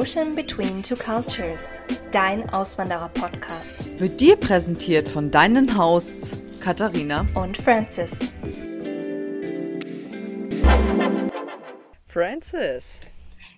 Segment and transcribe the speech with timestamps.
[0.00, 1.78] Ocean Between Two Cultures,
[2.10, 4.00] dein Auswanderer-Podcast.
[4.00, 8.32] Wird dir präsentiert von deinen Hosts Katharina und Francis.
[12.06, 13.02] Francis.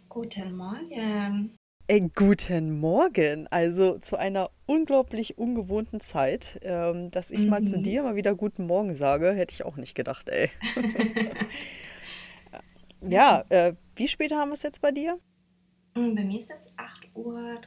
[0.09, 1.55] Guten Morgen.
[1.87, 3.47] Ey, guten Morgen.
[3.47, 7.51] Also zu einer unglaublich ungewohnten Zeit, ähm, dass ich mhm.
[7.51, 7.83] mal zu mhm.
[7.85, 10.51] dir mal wieder guten Morgen sage, hätte ich auch nicht gedacht, ey.
[13.09, 15.21] ja, äh, wie spät haben wir es jetzt bei dir?
[15.95, 17.61] Mm, bei mir ist jetzt 8.30 Uhr.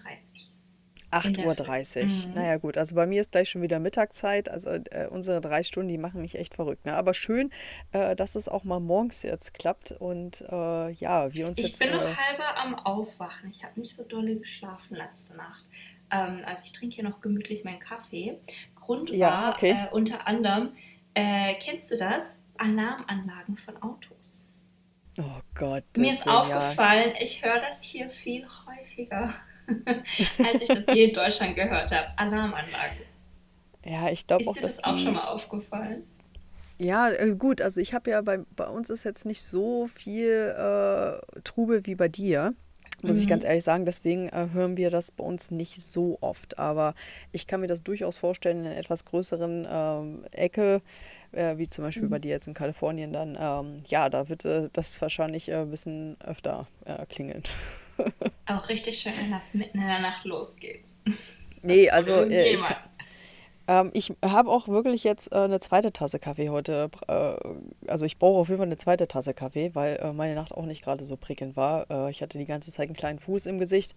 [1.12, 2.30] 8.30 Uhr.
[2.30, 2.34] Mhm.
[2.34, 2.78] Naja, gut.
[2.78, 4.50] Also bei mir ist gleich schon wieder Mittagszeit.
[4.50, 6.86] Also äh, unsere drei Stunden, die machen mich echt verrückt.
[6.86, 6.96] Ne?
[6.96, 7.52] Aber schön,
[7.92, 9.92] äh, dass es auch mal morgens jetzt klappt.
[9.92, 11.82] Und äh, ja, wir uns ich jetzt.
[11.82, 13.52] Ich bin noch äh, halber am Aufwachen.
[13.52, 15.66] Ich habe nicht so dolle geschlafen letzte Nacht.
[16.12, 18.40] Ähm, also ich trinke hier noch gemütlich meinen Kaffee.
[18.76, 19.72] Grund ja, war okay.
[19.72, 20.73] Äh, unter anderem,
[21.14, 22.38] äh, kennst du das?
[22.58, 24.45] Alarmanlagen von Autos.
[25.17, 25.83] Oh Gott.
[25.97, 27.21] Mir ist aufgefallen, ja.
[27.21, 29.33] ich höre das hier viel häufiger,
[30.45, 32.08] als ich das hier in Deutschland gehört habe.
[32.17, 32.97] Alarmanlagen.
[33.86, 36.03] Ja, ich glaube auch, dir das auch schon mal aufgefallen?
[36.80, 37.61] Ja, äh, gut.
[37.61, 41.95] Also ich habe ja bei, bei uns ist jetzt nicht so viel äh, Trubel wie
[41.95, 42.53] bei dir.
[43.02, 43.23] Muss mhm.
[43.23, 46.59] ich ganz ehrlich sagen, deswegen äh, hören wir das bei uns nicht so oft.
[46.59, 46.95] Aber
[47.31, 50.81] ich kann mir das durchaus vorstellen, in einer etwas größeren ähm, Ecke
[51.36, 52.09] äh, wie zum Beispiel mhm.
[52.09, 55.69] bei dir jetzt in Kalifornien, dann ähm, ja, da wird äh, das wahrscheinlich äh, ein
[55.69, 57.44] bisschen öfter äh, klingeln.
[58.47, 60.83] Auch richtig schön, wenn das mitten in der Nacht losgeht.
[61.61, 62.61] Nee, also äh, ich,
[63.67, 66.89] ähm, ich habe auch wirklich jetzt äh, eine zweite Tasse Kaffee heute.
[67.88, 70.83] also ich brauche auf jeden Fall eine zweite Tasse Kaffee, weil meine Nacht auch nicht
[70.83, 72.09] gerade so prickelnd war.
[72.09, 73.95] ich hatte die ganze Zeit einen kleinen Fuß im Gesicht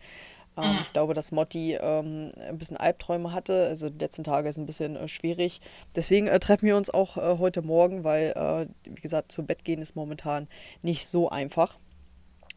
[0.67, 0.79] mhm.
[0.83, 3.67] Ich glaube, dass Motti ähm, ein bisschen Albträume hatte.
[3.67, 5.61] Also die letzten Tage ist ein bisschen äh, schwierig.
[5.97, 9.65] Deswegen äh, treffen wir uns auch äh, heute Morgen, weil, äh, wie gesagt, zu Bett
[9.65, 10.49] gehen ist momentan
[10.83, 11.79] nicht so einfach.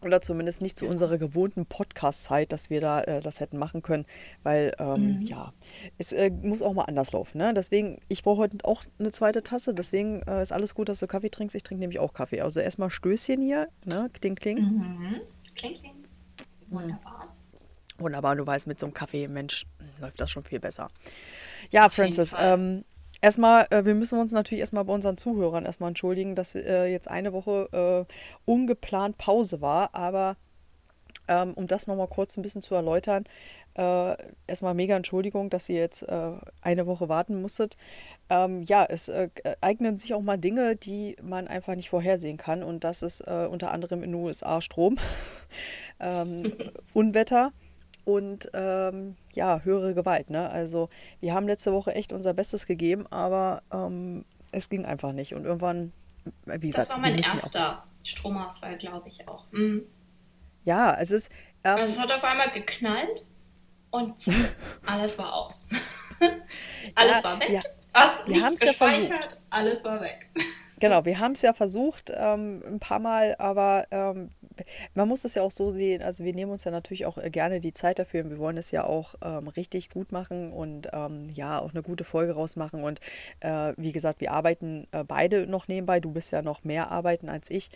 [0.03, 4.05] Oder zumindest nicht zu unserer gewohnten Podcast-Zeit, dass wir da äh, das hätten machen können,
[4.41, 5.21] weil ähm, mhm.
[5.21, 5.53] ja,
[5.99, 7.37] es äh, muss auch mal anders laufen.
[7.37, 7.53] Ne?
[7.53, 11.29] Deswegen, ich brauche heute auch eine zweite Tasse, deswegen ist alles gut, dass du Kaffee
[11.29, 11.55] trinkst.
[11.55, 12.41] Ich trinke nämlich auch Kaffee.
[12.41, 14.09] Also erstmal Stößchen hier, ne?
[14.13, 14.57] Kling, kling.
[14.57, 15.21] Mhm.
[15.53, 16.01] Kling, kling.
[16.71, 17.20] Wunderbar.
[18.01, 19.65] Wunderbar, du weißt, mit so einem Kaffee, Mensch,
[19.99, 20.89] läuft das schon viel besser.
[21.69, 22.83] Ja, Francis, ähm,
[23.21, 27.09] erstmal, äh, wir müssen uns natürlich erstmal bei unseren Zuhörern erstmal entschuldigen, dass äh, jetzt
[27.09, 30.35] eine Woche äh, ungeplant Pause war, aber
[31.27, 33.25] ähm, um das nochmal kurz ein bisschen zu erläutern,
[33.75, 34.15] äh,
[34.47, 36.31] erstmal mega Entschuldigung, dass ihr jetzt äh,
[36.61, 37.77] eine Woche warten musstet.
[38.29, 39.29] Ähm, ja, es äh,
[39.61, 42.63] eignen sich auch mal Dinge, die man einfach nicht vorhersehen kann.
[42.63, 44.97] Und das ist äh, unter anderem in den USA Strom,
[45.99, 46.51] ähm,
[46.93, 47.53] Unwetter
[48.05, 50.29] und ähm, ja, höhere Gewalt.
[50.29, 50.49] Ne?
[50.49, 50.89] Also
[51.19, 55.33] wir haben letzte Woche echt unser Bestes gegeben, aber ähm, es ging einfach nicht.
[55.33, 55.93] Und irgendwann,
[56.45, 56.89] wie gesagt.
[56.89, 59.45] Das war mein erster Stromausfall, glaube ich auch.
[59.51, 59.83] Mhm.
[60.63, 61.31] Ja, es ist.
[61.63, 63.23] Ähm, es hat auf einmal geknallt
[63.91, 64.15] und
[64.85, 65.67] alles war aus.
[66.95, 67.49] alles ja, war weg.
[67.49, 67.61] Ja,
[67.93, 69.41] Was, wir haben es ja versucht.
[69.49, 70.29] Alles war weg.
[70.81, 74.31] Genau, wir haben es ja versucht ähm, ein paar Mal, aber ähm,
[74.93, 77.29] man muss es ja auch so sehen, also wir nehmen uns ja natürlich auch äh,
[77.29, 80.89] gerne die Zeit dafür und wir wollen es ja auch ähm, richtig gut machen und
[80.93, 82.83] ähm, ja, auch eine gute Folge rausmachen.
[82.83, 82.99] Und
[83.39, 85.99] äh, wie gesagt, wir arbeiten äh, beide noch nebenbei.
[85.99, 87.69] Du bist ja noch mehr arbeiten als ich.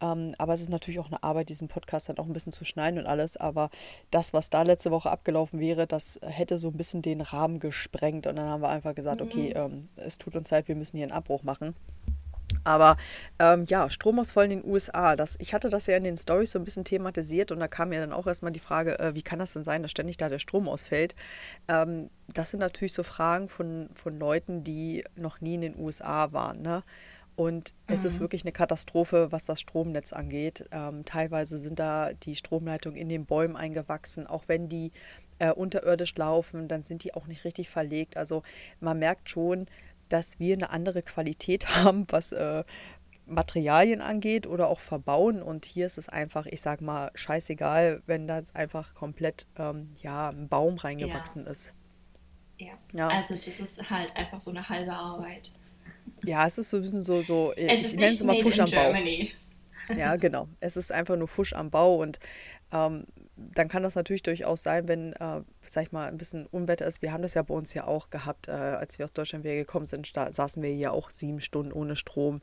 [0.00, 2.64] Ähm, aber es ist natürlich auch eine Arbeit, diesen Podcast dann auch ein bisschen zu
[2.64, 3.36] schneiden und alles.
[3.36, 3.70] Aber
[4.10, 8.26] das, was da letzte Woche abgelaufen wäre, das hätte so ein bisschen den Rahmen gesprengt.
[8.26, 9.72] Und dann haben wir einfach gesagt, okay, mhm.
[9.72, 11.74] ähm, es tut uns leid, wir müssen hier einen Abbruch machen.
[12.64, 12.96] Aber
[13.38, 15.16] ähm, ja, Stromausfall in den USA.
[15.16, 17.92] Das, ich hatte das ja in den Stories so ein bisschen thematisiert und da kam
[17.92, 20.28] ja dann auch erstmal die Frage, äh, wie kann das denn sein, dass ständig da
[20.28, 21.14] der Strom ausfällt?
[21.68, 26.32] Ähm, das sind natürlich so Fragen von, von Leuten, die noch nie in den USA
[26.32, 26.62] waren.
[26.62, 26.82] Ne?
[27.36, 27.94] Und mhm.
[27.94, 28.20] es ist mhm.
[28.20, 30.68] wirklich eine Katastrophe, was das Stromnetz angeht.
[30.72, 34.92] Ähm, teilweise sind da die Stromleitungen in den Bäumen eingewachsen, auch wenn die
[35.38, 38.16] äh, unterirdisch laufen, dann sind die auch nicht richtig verlegt.
[38.16, 38.42] Also
[38.78, 39.66] man merkt schon,
[40.10, 42.64] dass wir eine andere Qualität haben, was äh,
[43.26, 45.42] Materialien angeht oder auch Verbauen.
[45.42, 49.96] Und hier ist es einfach, ich sag mal, scheißegal, wenn da jetzt einfach komplett ähm,
[50.02, 51.50] ja, ein Baum reingewachsen ja.
[51.50, 51.74] ist.
[52.58, 52.72] Ja.
[52.92, 53.08] ja.
[53.08, 55.50] also das ist halt einfach so eine halbe Arbeit.
[56.24, 58.70] Ja, es ist so ein bisschen so, so es ich nenne es immer Fusch am.
[58.70, 58.92] Bau.
[59.96, 60.48] Ja, genau.
[60.60, 62.18] Es ist einfach nur Fusch am Bau und
[62.72, 63.06] ähm,
[63.36, 67.00] dann kann das natürlich durchaus sein, wenn, äh, sag ich mal, ein bisschen Unwetter ist.
[67.00, 69.54] Wir haben das ja bei uns ja auch gehabt, äh, als wir aus Deutschland wieder
[69.54, 72.42] gekommen sind, saßen wir ja auch sieben Stunden ohne Strom.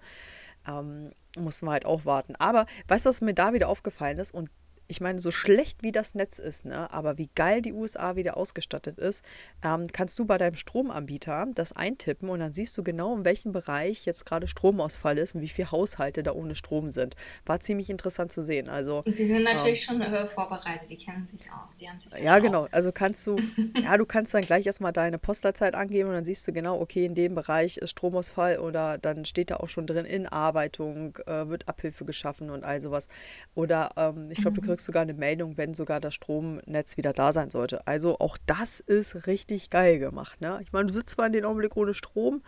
[0.67, 2.35] Ähm, mussten wir halt auch warten.
[2.37, 4.33] Aber weißt du, was mir da wieder aufgefallen ist?
[4.33, 4.49] Und
[4.87, 8.37] ich meine, so schlecht wie das Netz ist, ne, aber wie geil die USA wieder
[8.37, 9.23] ausgestattet ist,
[9.63, 13.51] ähm, kannst du bei deinem Stromanbieter das eintippen und dann siehst du genau, in welchem
[13.51, 17.15] Bereich jetzt gerade Stromausfall ist und wie viele Haushalte da ohne Strom sind.
[17.45, 18.69] War ziemlich interessant zu sehen.
[18.69, 21.75] Also, die sind natürlich ähm, schon äh, vorbereitet, die kennen sich aus.
[21.79, 22.67] Die haben sich ja, genau.
[22.71, 23.37] Also kannst du,
[23.81, 27.05] ja, du kannst dann gleich erstmal deine Postlerzeit angeben und dann siehst du genau, okay,
[27.05, 31.67] in dem Bereich ist Stromausfall oder dann steht da auch schon drin, Inarbeitung, äh, wird
[31.67, 33.07] Abhilfe geschaffen und all sowas.
[33.55, 34.67] Oder ähm, ich glaube, du mhm.
[34.77, 37.85] Kriegst sogar eine Meldung, wenn sogar das Stromnetz wieder da sein sollte.
[37.87, 40.39] Also auch das ist richtig geil gemacht.
[40.39, 40.59] Ne?
[40.61, 42.43] Ich meine, du sitzt zwar in dem Augenblick ohne Strom,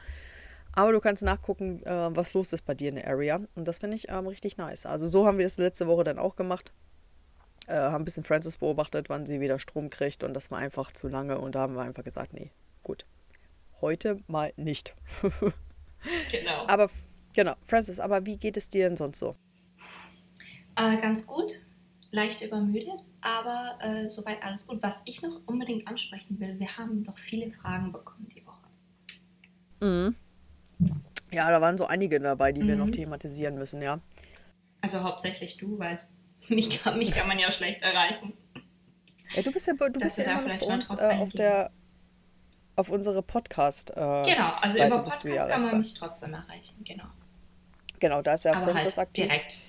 [0.73, 3.41] aber du kannst nachgucken, äh, was los ist bei dir in der Area.
[3.55, 4.85] Und das finde ich ähm, richtig nice.
[4.85, 6.71] Also so haben wir das letzte Woche dann auch gemacht.
[7.65, 10.23] Äh, haben ein bisschen Francis beobachtet, wann sie wieder Strom kriegt.
[10.23, 11.39] Und das war einfach zu lange.
[11.39, 12.51] Und da haben wir einfach gesagt, nee,
[12.83, 13.07] gut.
[13.81, 14.93] Heute mal nicht.
[16.31, 16.67] genau.
[16.67, 16.91] Aber
[17.33, 19.35] genau, Francis, aber wie geht es dir denn sonst so?
[20.75, 21.65] Äh, ganz gut
[22.11, 24.81] leicht übermüdet, aber äh, soweit alles gut.
[24.81, 28.57] Was ich noch unbedingt ansprechen will, wir haben doch viele Fragen bekommen die Woche.
[29.81, 30.15] Mhm.
[31.31, 32.67] Ja, da waren so einige dabei, die mhm.
[32.67, 32.94] wir noch mhm.
[32.94, 34.00] thematisieren müssen, ja.
[34.81, 36.00] Also hauptsächlich du, weil
[36.47, 38.33] mich kann, mich kann man ja schlecht erreichen.
[39.35, 41.71] Ja, du bist ja, du bist ja immer noch uns äh, auf der
[42.75, 43.91] auf unsere Podcast.
[43.91, 47.05] Äh, genau, also Seite über Podcast kann man mich trotzdem erreichen, genau.
[48.00, 49.25] Genau, da ist ja Aber Francis halt aktiv.
[49.25, 49.69] Direkt.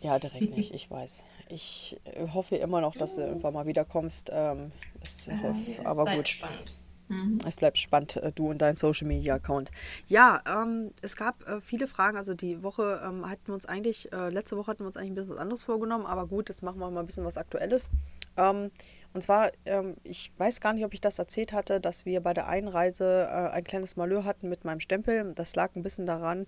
[0.00, 1.24] Ja, direkt nicht, ich weiß.
[1.48, 2.00] Ich
[2.32, 4.30] hoffe immer noch, dass du irgendwann mal wiederkommst.
[4.32, 4.70] Ähm,
[5.02, 6.28] es, äh, es aber bleibt gut.
[6.28, 6.78] spannend.
[7.08, 7.38] Mhm.
[7.46, 9.70] Es bleibt spannend, äh, du und dein Social Media Account.
[10.06, 12.16] Ja, ähm, es gab äh, viele Fragen.
[12.16, 15.12] Also die Woche ähm, hatten wir uns eigentlich, äh, letzte Woche hatten wir uns eigentlich
[15.12, 17.88] ein bisschen was anderes vorgenommen, aber gut, das machen wir mal ein bisschen was Aktuelles.
[18.36, 18.70] Ähm,
[19.14, 22.34] und zwar, ähm, ich weiß gar nicht, ob ich das erzählt hatte, dass wir bei
[22.34, 25.32] der Einreise äh, ein kleines Malheur hatten mit meinem Stempel.
[25.34, 26.46] Das lag ein bisschen daran,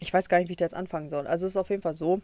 [0.00, 1.26] ich weiß gar nicht, wie ich da jetzt anfangen soll.
[1.26, 2.20] Also es ist auf jeden Fall so, äh,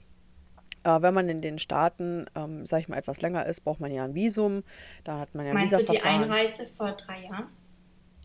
[0.85, 4.05] wenn man in den Staaten, ähm, sag ich mal, etwas länger ist, braucht man ja
[4.05, 4.63] ein Visum.
[5.05, 7.47] Da hat man ja ein Meinst du die Einreise vor drei Jahren?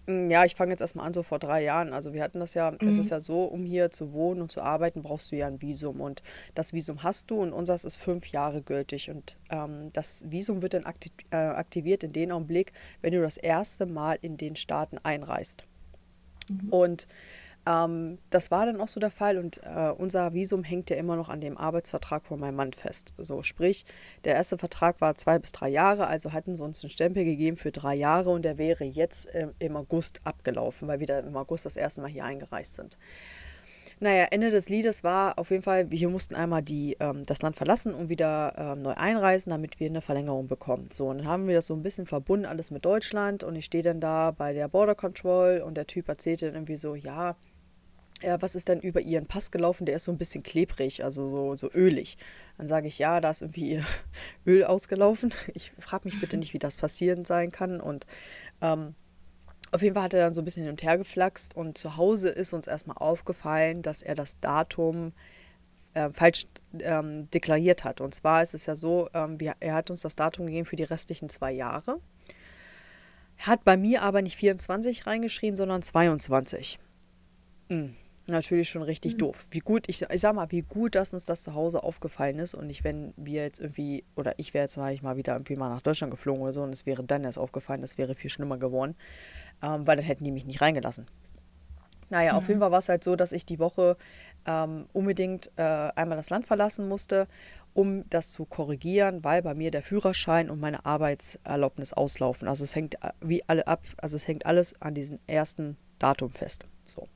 [0.07, 1.93] Mm, ja, ich fange jetzt erstmal an, so vor drei Jahren.
[1.93, 2.87] Also wir hatten das ja, mhm.
[2.87, 5.61] es ist ja so, um hier zu wohnen und zu arbeiten, brauchst du ja ein
[5.61, 6.01] Visum.
[6.01, 6.23] Und
[6.55, 9.09] das Visum hast du und unseres ist fünf Jahre gültig.
[9.09, 12.71] Und ähm, das Visum wird dann aktiv, äh, aktiviert in dem Augenblick,
[13.01, 15.67] wenn du das erste Mal in den Staaten einreist.
[16.49, 16.69] Mhm.
[16.69, 17.07] Und
[17.67, 21.15] ähm, das war dann auch so der Fall und äh, unser Visum hängt ja immer
[21.15, 23.13] noch an dem Arbeitsvertrag von meinem Mann fest.
[23.17, 23.85] So, sprich,
[24.23, 27.57] der erste Vertrag war zwei bis drei Jahre, also hatten sie uns einen Stempel gegeben
[27.57, 31.35] für drei Jahre und der wäre jetzt äh, im August abgelaufen, weil wir dann im
[31.35, 32.97] August das erste Mal hier eingereist sind.
[33.99, 37.55] Naja, Ende des Liedes war auf jeden Fall, wir mussten einmal die, ähm, das Land
[37.55, 40.89] verlassen und wieder ähm, neu einreisen, damit wir eine Verlängerung bekommen.
[40.91, 43.43] So, und dann haben wir das so ein bisschen verbunden, alles mit Deutschland.
[43.43, 46.75] Und ich stehe dann da bei der Border Control und der Typ erzählte dann irgendwie
[46.75, 47.35] so, ja,
[48.21, 49.85] ja, was ist denn über ihren Pass gelaufen?
[49.85, 52.17] Der ist so ein bisschen klebrig, also so, so ölig.
[52.57, 53.85] Dann sage ich, ja, da ist irgendwie ihr
[54.45, 55.33] Öl ausgelaufen.
[55.53, 57.79] Ich frage mich bitte nicht, wie das passieren sein kann.
[57.79, 58.07] Und
[58.61, 58.95] ähm,
[59.71, 61.97] auf jeden Fall hat er dann so ein bisschen hin und her geflaxt und zu
[61.97, 65.13] Hause ist uns erstmal aufgefallen, dass er das Datum
[65.93, 66.47] äh, falsch
[66.79, 68.01] ähm, deklariert hat.
[68.01, 70.75] Und zwar ist es ja so, ähm, wir, er hat uns das Datum gegeben für
[70.75, 71.99] die restlichen zwei Jahre.
[73.39, 76.79] Hat bei mir aber nicht 24 reingeschrieben, sondern 22.
[77.69, 77.95] Mhm
[78.27, 79.19] natürlich schon richtig mhm.
[79.19, 79.47] doof.
[79.51, 82.53] Wie gut, ich, ich sag mal, wie gut, dass uns das zu Hause aufgefallen ist
[82.53, 85.55] und nicht, wenn wir jetzt irgendwie, oder ich wäre jetzt mal, ich mal wieder irgendwie
[85.55, 88.29] mal nach Deutschland geflogen oder so und es wäre dann erst aufgefallen, das wäre viel
[88.29, 88.95] schlimmer geworden,
[89.61, 91.07] ähm, weil dann hätten die mich nicht reingelassen.
[92.09, 92.37] Naja, mhm.
[92.37, 93.97] auf jeden Fall war es halt so, dass ich die Woche
[94.45, 97.27] ähm, unbedingt äh, einmal das Land verlassen musste,
[97.73, 102.47] um das zu korrigieren, weil bei mir der Führerschein und meine Arbeitserlaubnis auslaufen.
[102.47, 106.31] Also es hängt äh, wie alle ab, also es hängt alles an diesem ersten Datum
[106.31, 106.65] fest.
[106.85, 107.07] So.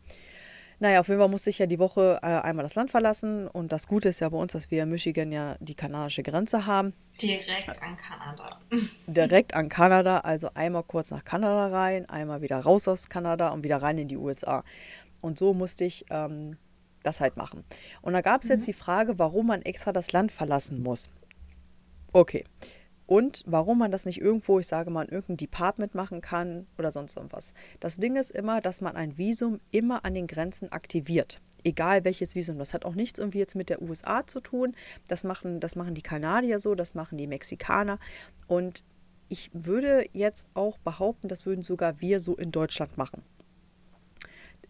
[0.81, 3.47] Naja, auf jeden Fall musste ich ja die Woche äh, einmal das Land verlassen.
[3.47, 6.65] Und das Gute ist ja bei uns, dass wir in Michigan ja die kanadische Grenze
[6.65, 6.93] haben.
[7.21, 8.59] Direkt an Kanada.
[9.05, 10.21] Direkt an Kanada.
[10.21, 14.07] Also einmal kurz nach Kanada rein, einmal wieder raus aus Kanada und wieder rein in
[14.07, 14.63] die USA.
[15.21, 16.57] Und so musste ich ähm,
[17.03, 17.63] das halt machen.
[18.01, 18.55] Und da gab es mhm.
[18.55, 21.09] jetzt die Frage, warum man extra das Land verlassen muss.
[22.11, 22.43] Okay
[23.11, 26.91] und warum man das nicht irgendwo, ich sage mal, in irgendeinem Department machen kann oder
[26.91, 27.53] sonst irgendwas.
[27.81, 31.41] Das Ding ist immer, dass man ein Visum immer an den Grenzen aktiviert.
[31.65, 32.57] Egal welches Visum.
[32.57, 34.77] Das hat auch nichts irgendwie jetzt mit der USA zu tun.
[35.09, 37.99] Das machen, das machen die Kanadier so, das machen die Mexikaner.
[38.47, 38.85] Und
[39.27, 43.23] ich würde jetzt auch behaupten, das würden sogar wir so in Deutschland machen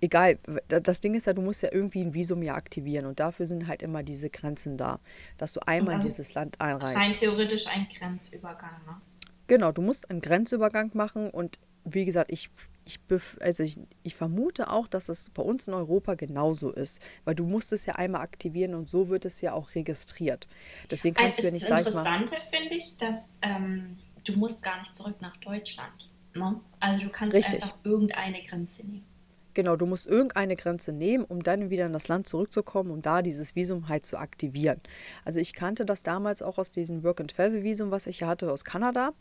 [0.02, 3.46] egal, das Ding ist ja, du musst ja irgendwie ein Visum ja aktivieren und dafür
[3.46, 5.00] sind halt immer diese Grenzen da,
[5.38, 7.00] dass du einmal in dieses Land einreist.
[7.00, 9.02] Rein theoretisch ein Grenzübergang, ne?
[9.48, 12.50] Genau, du musst einen Grenzübergang machen und wie gesagt, ich
[12.84, 13.00] ich,
[13.40, 17.46] also ich, ich, vermute auch, dass es bei uns in Europa genauso ist, weil du
[17.46, 20.48] musst es ja einmal aktivieren und so wird es ja auch registriert.
[20.90, 21.84] Deswegen kannst also du ja nicht sagen.
[21.86, 26.10] Das Interessante finde ich, dass ähm, du musst gar nicht zurück nach Deutschland.
[26.34, 26.60] Ne?
[26.80, 27.64] Also du kannst Richtig.
[27.64, 29.06] einfach irgendeine Grenze nehmen.
[29.54, 33.22] Genau, du musst irgendeine Grenze nehmen, um dann wieder in das Land zurückzukommen, um da
[33.22, 34.80] dieses Visum halt zu aktivieren.
[35.26, 39.14] Also ich kannte das damals auch aus diesem Work-and-Travel-Visum, was ich hatte aus Kanada.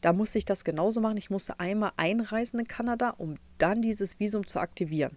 [0.00, 1.16] Da musste ich das genauso machen.
[1.16, 5.16] Ich musste einmal einreisen in Kanada, um dann dieses Visum zu aktivieren.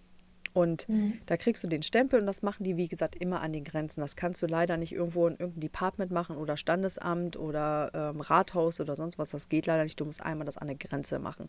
[0.52, 1.20] Und mhm.
[1.26, 4.00] da kriegst du den Stempel und das machen die, wie gesagt, immer an den Grenzen.
[4.00, 8.80] Das kannst du leider nicht irgendwo in irgendeinem Department machen oder Standesamt oder ähm, Rathaus
[8.80, 9.30] oder sonst was.
[9.30, 10.00] Das geht leider nicht.
[10.00, 11.48] Du musst einmal das an der Grenze machen.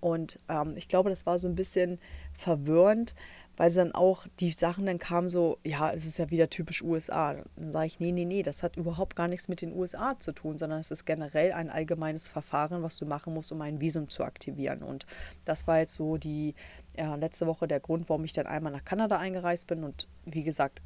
[0.00, 1.98] Und ähm, ich glaube, das war so ein bisschen
[2.32, 3.14] verwirrend,
[3.60, 7.34] weil dann auch die Sachen dann kamen so, ja, es ist ja wieder typisch USA.
[7.56, 10.32] Dann sage ich, nee, nee, nee, das hat überhaupt gar nichts mit den USA zu
[10.32, 14.08] tun, sondern es ist generell ein allgemeines Verfahren, was du machen musst, um ein Visum
[14.08, 14.82] zu aktivieren.
[14.82, 15.04] Und
[15.44, 16.54] das war jetzt so die
[16.96, 19.84] ja, letzte Woche der Grund, warum ich dann einmal nach Kanada eingereist bin.
[19.84, 20.80] Und wie gesagt,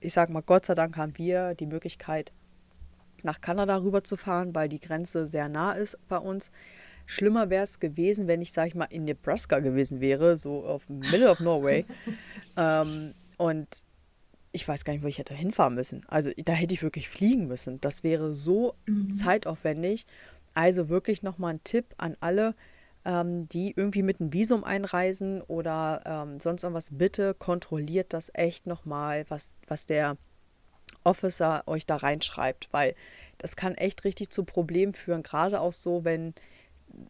[0.00, 2.32] ich sage mal, Gott sei Dank haben wir die Möglichkeit,
[3.22, 6.50] nach Kanada rüberzufahren, weil die Grenze sehr nah ist bei uns.
[7.06, 10.88] Schlimmer wäre es gewesen, wenn ich, sag ich mal, in Nebraska gewesen wäre, so auf
[10.88, 11.84] Middle of Norway.
[12.56, 13.84] ähm, und
[14.52, 16.04] ich weiß gar nicht, wo ich hätte hinfahren müssen.
[16.08, 17.80] Also da hätte ich wirklich fliegen müssen.
[17.80, 19.12] Das wäre so mhm.
[19.12, 20.06] zeitaufwendig.
[20.54, 22.54] Also wirklich nochmal ein Tipp an alle,
[23.04, 26.88] ähm, die irgendwie mit einem Visum einreisen oder ähm, sonst irgendwas.
[26.92, 30.16] Bitte kontrolliert das echt nochmal, was, was der
[31.04, 32.94] Officer euch da reinschreibt, weil
[33.38, 35.22] das kann echt richtig zu Problemen führen.
[35.22, 36.34] Gerade auch so, wenn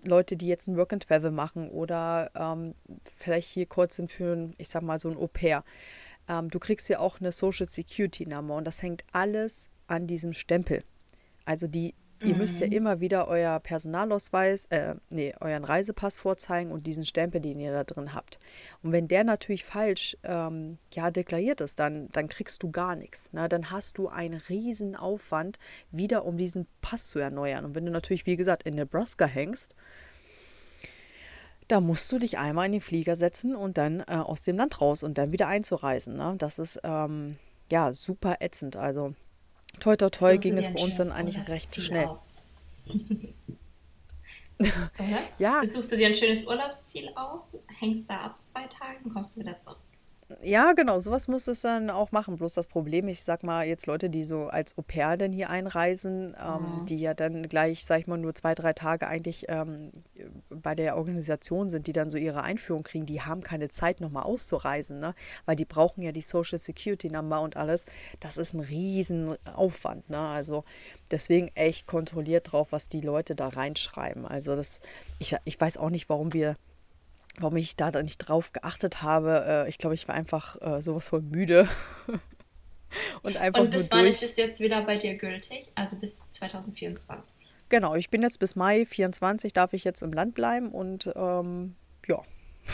[0.02, 2.74] Leute, die jetzt ein Work and Travel machen oder ähm,
[3.16, 5.64] vielleicht hier kurz sind für, ich sag mal, so ein Au pair.
[6.28, 10.32] Ähm, du kriegst ja auch eine Social Security Nummer und das hängt alles an diesem
[10.32, 10.82] Stempel.
[11.44, 12.72] Also die Ihr müsst ja mhm.
[12.72, 17.84] immer wieder euer Personalausweis, äh, nee, euren Reisepass vorzeigen und diesen Stempel, den ihr da
[17.84, 18.38] drin habt.
[18.82, 23.32] Und wenn der natürlich falsch ähm, ja, deklariert ist, dann, dann kriegst du gar nichts.
[23.32, 23.48] Ne?
[23.48, 25.58] Dann hast du einen riesen Aufwand,
[25.90, 27.66] wieder um diesen Pass zu erneuern.
[27.66, 29.74] Und wenn du natürlich, wie gesagt, in Nebraska hängst,
[31.68, 34.80] da musst du dich einmal in den Flieger setzen und dann äh, aus dem Land
[34.80, 36.16] raus und dann wieder einzureisen.
[36.16, 36.34] Ne?
[36.38, 37.36] Das ist ähm,
[37.70, 38.76] ja super ätzend.
[38.76, 39.14] Also
[39.80, 42.10] toi toi toi ging es bei uns dann eigentlich recht schnell.
[45.38, 45.66] ja.
[45.66, 47.42] Suchst du dir ein schönes Urlaubsziel aus,
[47.78, 49.78] hängst da ab zwei Tage und kommst du wieder zurück.
[50.42, 52.36] Ja, genau, sowas muss es dann auch machen.
[52.36, 55.50] Bloß das Problem, ich sag mal, jetzt Leute, die so als Au pair denn hier
[55.50, 56.86] einreisen, ähm, mhm.
[56.86, 59.92] die ja dann gleich, sag ich mal, nur zwei, drei Tage eigentlich ähm,
[60.50, 64.24] bei der Organisation sind, die dann so ihre Einführung kriegen, die haben keine Zeit, nochmal
[64.24, 65.14] auszureisen, ne?
[65.44, 67.86] Weil die brauchen ja die Social Security Number und alles.
[68.18, 70.18] Das ist ein riesen Aufwand, ne?
[70.18, 70.64] Also
[71.12, 74.26] deswegen echt kontrolliert drauf, was die Leute da reinschreiben.
[74.26, 74.80] Also das,
[75.20, 76.56] ich, ich weiß auch nicht, warum wir
[77.40, 79.44] warum ich da nicht drauf geachtet habe.
[79.46, 81.68] Äh, ich glaube, ich war einfach äh, sowas von müde.
[83.22, 85.70] und einfach und bis wann ist es jetzt wieder bei dir gültig?
[85.74, 87.34] Also bis 2024?
[87.68, 91.74] Genau, ich bin jetzt bis Mai 24, darf ich jetzt im Land bleiben und ähm,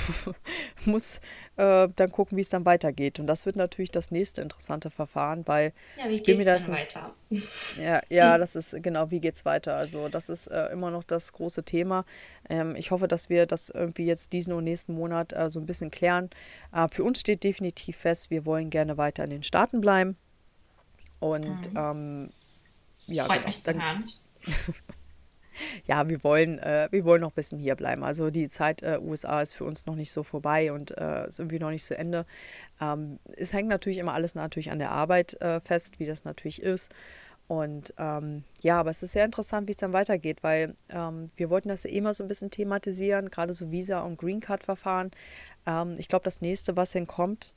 [0.84, 1.20] muss
[1.56, 3.20] äh, dann gucken, wie es dann weitergeht.
[3.20, 5.72] Und das wird natürlich das nächste interessante Verfahren, weil.
[5.98, 7.14] Ja, wie geht es dann weiter?
[7.78, 9.76] Ja, ja, das ist genau, wie geht es weiter?
[9.76, 12.04] Also, das ist äh, immer noch das große Thema.
[12.48, 15.66] Ähm, ich hoffe, dass wir das irgendwie jetzt diesen und nächsten Monat äh, so ein
[15.66, 16.30] bisschen klären.
[16.72, 20.16] Äh, für uns steht definitiv fest, wir wollen gerne weiter in den Staaten bleiben.
[21.20, 21.76] Und mhm.
[21.76, 22.30] ähm,
[23.06, 24.04] ja, Freut genau, mich zu hören.
[25.86, 28.04] ja, wir wollen, äh, wir wollen noch ein bisschen hier bleiben.
[28.04, 31.38] Also die Zeit äh, USA ist für uns noch nicht so vorbei und äh, ist
[31.38, 32.26] irgendwie noch nicht zu Ende.
[32.80, 36.62] Ähm, es hängt natürlich immer alles natürlich an der Arbeit äh, fest, wie das natürlich
[36.62, 36.92] ist.
[37.48, 41.50] Und ähm, ja, aber es ist sehr interessant, wie es dann weitergeht, weil ähm, wir
[41.50, 45.10] wollten das ja immer so ein bisschen thematisieren, gerade so Visa- und Green Card-Verfahren.
[45.66, 47.54] Ähm, ich glaube, das nächste, was hinkommt,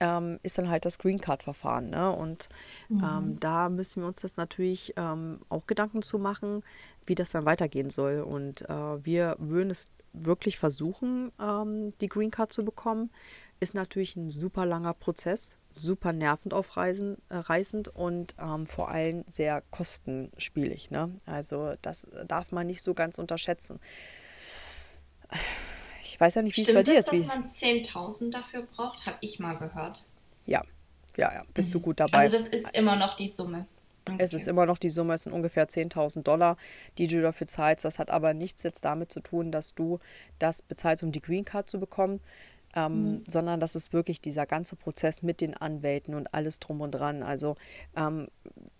[0.00, 1.90] ähm, ist dann halt das Green Card-Verfahren.
[1.90, 2.10] Ne?
[2.10, 2.48] Und
[2.90, 3.04] ähm, mhm.
[3.04, 6.62] ähm, da müssen wir uns das natürlich ähm, auch Gedanken zu machen,
[7.06, 8.20] wie das dann weitergehen soll.
[8.20, 13.10] Und äh, wir würden es wirklich versuchen, ähm, die Green Card zu bekommen.
[13.60, 19.62] Ist natürlich ein super langer Prozess, super nervend aufreißend äh, und ähm, vor allem sehr
[19.70, 20.90] kostenspielig.
[20.90, 21.12] Ne?
[21.24, 23.80] Also das darf man nicht so ganz unterschätzen.
[26.14, 27.08] Ich weiß ja nicht, wie es bei dir ist.
[27.08, 29.04] Stimmt dass man 10.000 dafür braucht?
[29.04, 30.04] Habe ich mal gehört.
[30.46, 30.62] Ja,
[31.16, 31.72] ja, ja, bist mhm.
[31.72, 32.18] du gut dabei.
[32.18, 33.66] Also das ist immer noch die Summe.
[34.08, 34.18] Okay.
[34.20, 36.56] Es ist immer noch die Summe, es sind ungefähr 10.000 Dollar,
[36.98, 37.84] die du dafür zahlst.
[37.84, 39.98] Das hat aber nichts jetzt damit zu tun, dass du
[40.38, 42.20] das bezahlst, um die Green Card zu bekommen.
[42.74, 43.24] Ähm, mhm.
[43.28, 47.22] sondern das ist wirklich dieser ganze Prozess mit den Anwälten und alles drum und dran.
[47.22, 47.56] Also
[47.96, 48.28] ähm,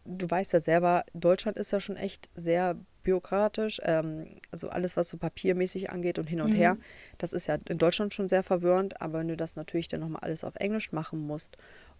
[0.04, 3.80] du weißt ja selber, Deutschland ist ja schon echt sehr bürokratisch.
[3.84, 6.56] Ähm, also alles, was so papiermäßig angeht und hin und mhm.
[6.56, 6.76] her,
[7.18, 9.00] das ist ja in Deutschland schon sehr verwirrend.
[9.00, 11.56] Aber wenn du das natürlich dann nochmal alles auf Englisch machen musst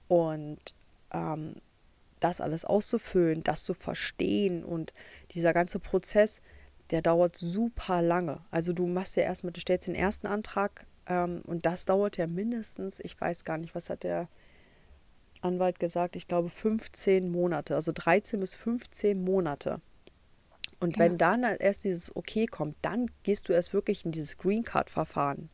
[0.08, 0.58] und
[1.12, 1.56] ähm,
[2.20, 4.92] das alles auszufüllen, das zu verstehen und
[5.32, 6.40] dieser ganze Prozess,
[6.90, 8.40] der dauert super lange.
[8.50, 13.00] Also du machst ja erstmal, du stellst den ersten Antrag und das dauert ja mindestens,
[13.00, 14.28] ich weiß gar nicht, was hat der
[15.42, 19.80] Anwalt gesagt, ich glaube 15 Monate, also 13 bis 15 Monate.
[20.80, 21.00] Und ja.
[21.00, 25.50] wenn dann erst dieses Okay kommt, dann gehst du erst wirklich in dieses Green Card-Verfahren.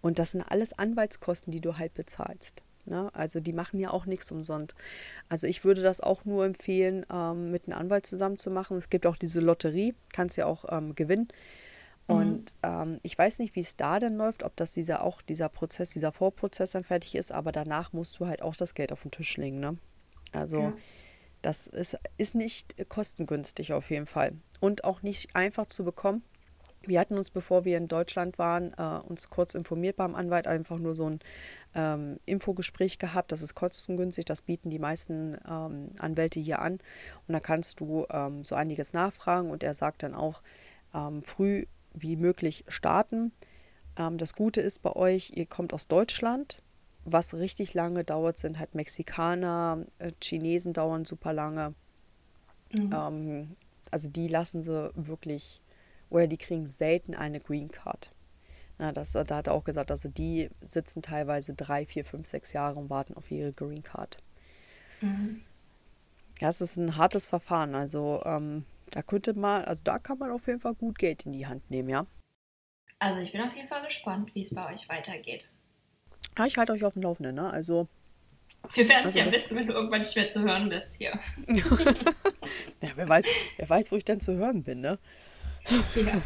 [0.00, 2.62] Und das sind alles Anwaltskosten, die du halt bezahlst.
[2.86, 3.10] Ne?
[3.14, 4.74] Also die machen ja auch nichts umsonst.
[5.28, 8.76] Also ich würde das auch nur empfehlen, ähm, mit einem Anwalt zusammen zu machen.
[8.76, 11.28] Es gibt auch diese Lotterie, kannst ja auch ähm, gewinnen.
[12.08, 12.14] Mhm.
[12.14, 15.48] Und ähm, ich weiß nicht, wie es da dann läuft, ob das dieser auch dieser
[15.48, 19.02] Prozess, dieser Vorprozess dann fertig ist, aber danach musst du halt auch das Geld auf
[19.02, 19.60] den Tisch legen.
[19.60, 19.78] Ne?
[20.32, 20.72] Also ja.
[21.42, 24.32] das ist, ist nicht kostengünstig auf jeden Fall.
[24.60, 26.22] Und auch nicht einfach zu bekommen.
[26.86, 30.78] Wir hatten uns, bevor wir in Deutschland waren, äh, uns kurz informiert beim Anwalt, einfach
[30.78, 31.18] nur so ein
[31.74, 33.32] ähm, Infogespräch gehabt.
[33.32, 36.74] Das ist kostengünstig, das bieten die meisten ähm, Anwälte hier an.
[37.26, 40.42] Und da kannst du ähm, so einiges nachfragen und er sagt dann auch,
[40.92, 41.64] ähm, früh
[41.94, 43.32] wie möglich starten.
[43.96, 46.62] Ähm, das Gute ist bei euch, ihr kommt aus Deutschland.
[47.04, 51.74] Was richtig lange dauert, sind halt Mexikaner, äh, Chinesen dauern super lange.
[52.76, 52.92] Mhm.
[52.92, 53.56] Ähm,
[53.90, 55.60] also die lassen sie wirklich,
[56.10, 58.10] oder die kriegen selten eine Green Card.
[58.78, 62.52] Na, das, da hat er auch gesagt, also die sitzen teilweise drei, vier, fünf, sechs
[62.52, 64.18] Jahre und warten auf ihre Green Card.
[65.00, 65.42] Mhm.
[66.40, 67.74] Ja, es ist ein hartes Verfahren.
[67.74, 71.32] Also ähm, da könnte man, also da kann man auf jeden Fall gut Geld in
[71.32, 72.06] die Hand nehmen, ja.
[73.00, 75.44] Also ich bin auf jeden Fall gespannt, wie es bei euch weitergeht.
[76.38, 77.50] Ja, ich halte euch auf dem Laufenden, ne?
[77.50, 77.88] Also.
[78.72, 81.18] Wir werden es also ja wissen, wenn du irgendwann nicht mehr zu hören bist hier.
[81.48, 85.00] ja, wer weiß, wer weiß, wo ich denn zu hören bin, ne?
[85.96, 86.22] Ja.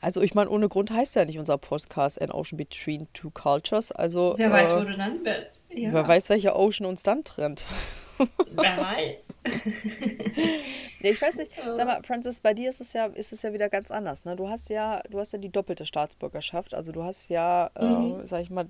[0.00, 3.90] Also ich meine, ohne Grund heißt ja nicht unser Podcast An Ocean Between Two Cultures.
[3.90, 5.64] Also, wer weiß, äh, wo du dann bist.
[5.70, 5.92] Ja.
[5.92, 7.66] Wer weiß, welcher Ocean uns dann trennt.
[8.52, 9.33] Wer weiß.
[11.00, 13.52] nee, ich weiß nicht, sag mal, Francis, bei dir ist es ja, ist es ja
[13.52, 14.24] wieder ganz anders.
[14.24, 14.36] Ne?
[14.36, 16.74] Du hast ja, du hast ja die doppelte Staatsbürgerschaft.
[16.74, 18.20] Also du hast ja, äh, mhm.
[18.20, 18.66] äh, sag ich mal,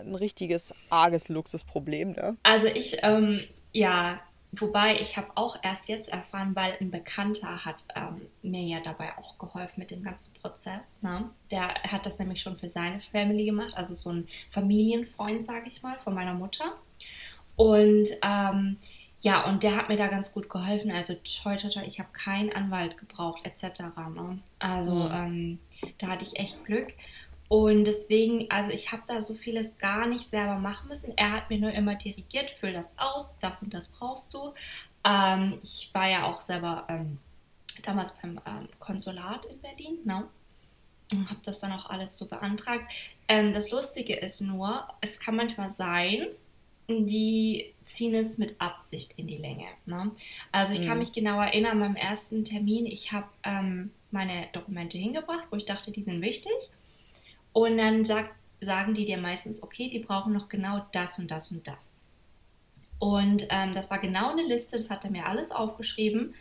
[0.00, 2.12] ein richtiges arges Luxusproblem.
[2.12, 2.36] Ne?
[2.42, 3.40] Also ich, ähm,
[3.72, 4.18] ja,
[4.52, 9.16] wobei ich habe auch erst jetzt erfahren, weil ein Bekannter hat ähm, mir ja dabei
[9.18, 10.98] auch geholfen mit dem ganzen Prozess.
[11.02, 11.30] Ne?
[11.52, 15.82] Der hat das nämlich schon für seine Family gemacht, also so ein Familienfreund, sage ich
[15.82, 16.72] mal, von meiner Mutter.
[17.54, 18.78] Und ähm,
[19.20, 20.90] ja, und der hat mir da ganz gut geholfen.
[20.90, 23.80] Also toi, toi, toi ich habe keinen Anwalt gebraucht etc.
[24.14, 24.38] Ne?
[24.58, 25.12] Also mhm.
[25.12, 25.58] ähm,
[25.98, 26.92] da hatte ich echt Glück.
[27.48, 31.16] Und deswegen, also ich habe da so vieles gar nicht selber machen müssen.
[31.16, 34.52] Er hat mir nur immer dirigiert, füll das aus, das und das brauchst du.
[35.04, 37.18] Ähm, ich war ja auch selber ähm,
[37.82, 40.26] damals beim ähm, Konsulat in Berlin, ne?
[41.12, 42.92] Und habe das dann auch alles so beantragt.
[43.28, 46.26] Ähm, das Lustige ist nur, es kann manchmal sein,
[46.88, 49.66] die ziehen es mit Absicht in die Länge.
[49.86, 50.10] Ne?
[50.52, 50.86] Also ich mhm.
[50.86, 55.64] kann mich genau erinnern, beim ersten Termin, ich habe ähm, meine Dokumente hingebracht, wo ich
[55.64, 56.52] dachte, die sind wichtig.
[57.52, 61.50] Und dann sag, sagen die dir meistens, okay, die brauchen noch genau das und das
[61.50, 61.94] und das.
[62.98, 66.34] Und ähm, das war genau eine Liste, das hat er mir alles aufgeschrieben.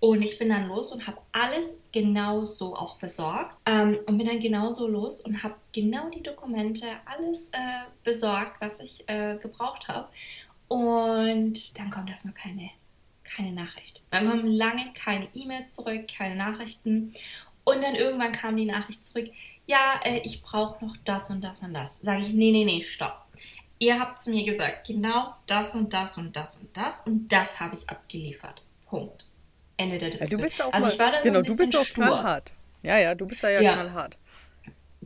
[0.00, 4.28] Und ich bin dann los und habe alles genau so auch besorgt ähm, und bin
[4.28, 9.88] dann genauso los und habe genau die Dokumente, alles äh, besorgt, was ich äh, gebraucht
[9.88, 10.08] habe.
[10.68, 12.70] Und dann kommt erstmal keine,
[13.24, 14.02] keine Nachricht.
[14.10, 17.12] Dann kommen lange keine E-Mails zurück, keine Nachrichten.
[17.64, 19.30] Und dann irgendwann kam die Nachricht zurück,
[19.66, 22.00] ja, äh, ich brauche noch das und das und das.
[22.00, 23.26] Sage ich, nee, nee, nee, stopp.
[23.80, 27.60] Ihr habt zu mir gesagt, genau das und das und das und das und das
[27.60, 28.62] habe ich abgeliefert.
[28.86, 29.27] Punkt.
[29.78, 30.30] Ende der Diskussion.
[30.30, 32.52] Ja, du bist auch also ich war da so genau, du bist auch knallhart.
[32.82, 33.72] Ja, ja, du bist da ja, ja.
[33.72, 34.18] knallhart.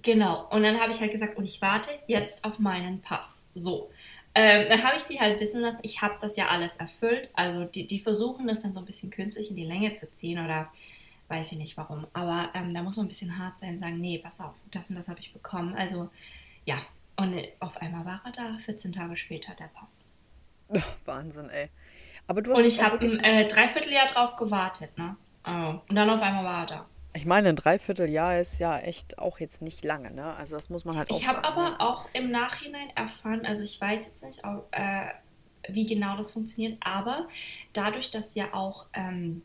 [0.03, 0.49] Genau.
[0.51, 3.45] Und dann habe ich halt gesagt, und ich warte jetzt auf meinen Pass.
[3.55, 3.91] So.
[4.35, 7.31] Ähm, dann habe ich die halt wissen lassen, ich habe das ja alles erfüllt.
[7.35, 10.43] Also die, die versuchen das dann so ein bisschen künstlich in die Länge zu ziehen
[10.45, 10.73] oder
[11.29, 12.07] weiß ich nicht warum.
[12.15, 14.91] Aber ähm, da muss man ein bisschen hart sein und sagen, nee, pass auf, das
[14.91, 15.75] und das habe ich bekommen.
[15.75, 16.09] Also
[16.65, 16.77] ja,
[17.17, 20.09] und auf einmal war er da, 14 Tage später der Pass.
[20.75, 21.69] Ach, Wahnsinn, ey.
[22.27, 25.17] Aber du hast Und ich habe ein äh, Dreivierteljahr drauf gewartet, ne?
[25.45, 25.81] Oh.
[25.89, 26.87] Und dann auf einmal war er da.
[27.15, 30.35] Ich meine, ein Dreivierteljahr ist ja echt auch jetzt nicht lange, ne?
[30.37, 31.81] Also das muss man halt auch Ich habe aber ne?
[31.81, 35.07] auch im Nachhinein erfahren, also ich weiß jetzt nicht, äh,
[35.69, 37.29] wie genau das funktioniert, aber
[37.73, 39.43] dadurch, dass ja auch ähm,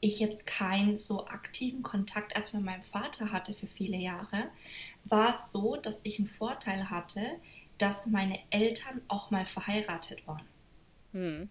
[0.00, 4.48] ich jetzt keinen so aktiven Kontakt erst mit meinem Vater hatte für viele Jahre,
[5.04, 7.20] war es so, dass ich einen Vorteil hatte,
[7.76, 10.44] dass meine Eltern auch mal verheiratet waren.
[11.12, 11.50] Hm.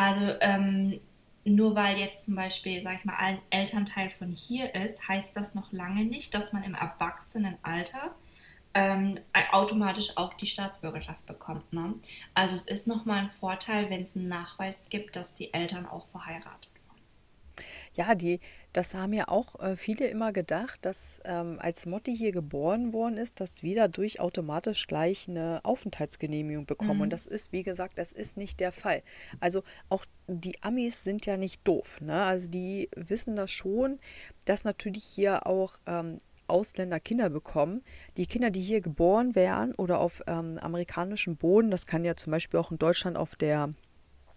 [0.00, 0.98] Also ähm,
[1.44, 5.54] nur weil jetzt zum Beispiel, sag ich mal, ein Elternteil von hier ist, heißt das
[5.54, 8.14] noch lange nicht, dass man im Erwachsenenalter
[8.72, 9.20] ähm,
[9.52, 11.70] automatisch auch die Staatsbürgerschaft bekommt.
[11.74, 11.96] Ne?
[12.32, 16.06] Also es ist nochmal ein Vorteil, wenn es einen Nachweis gibt, dass die Eltern auch
[16.06, 16.72] verheiratet
[17.94, 18.40] ja, die,
[18.72, 23.16] das haben ja auch äh, viele immer gedacht, dass ähm, als Motti hier geboren worden
[23.16, 26.96] ist, dass wir dadurch automatisch gleich eine Aufenthaltsgenehmigung bekommen.
[26.96, 27.00] Mhm.
[27.02, 29.02] Und das ist, wie gesagt, das ist nicht der Fall.
[29.40, 32.00] Also auch die Amis sind ja nicht doof.
[32.00, 32.22] Ne?
[32.22, 33.98] Also die wissen das schon,
[34.44, 37.82] dass natürlich hier auch ähm, Ausländer Kinder bekommen.
[38.16, 42.32] Die Kinder, die hier geboren werden oder auf ähm, amerikanischem Boden, das kann ja zum
[42.32, 43.72] Beispiel auch in Deutschland auf der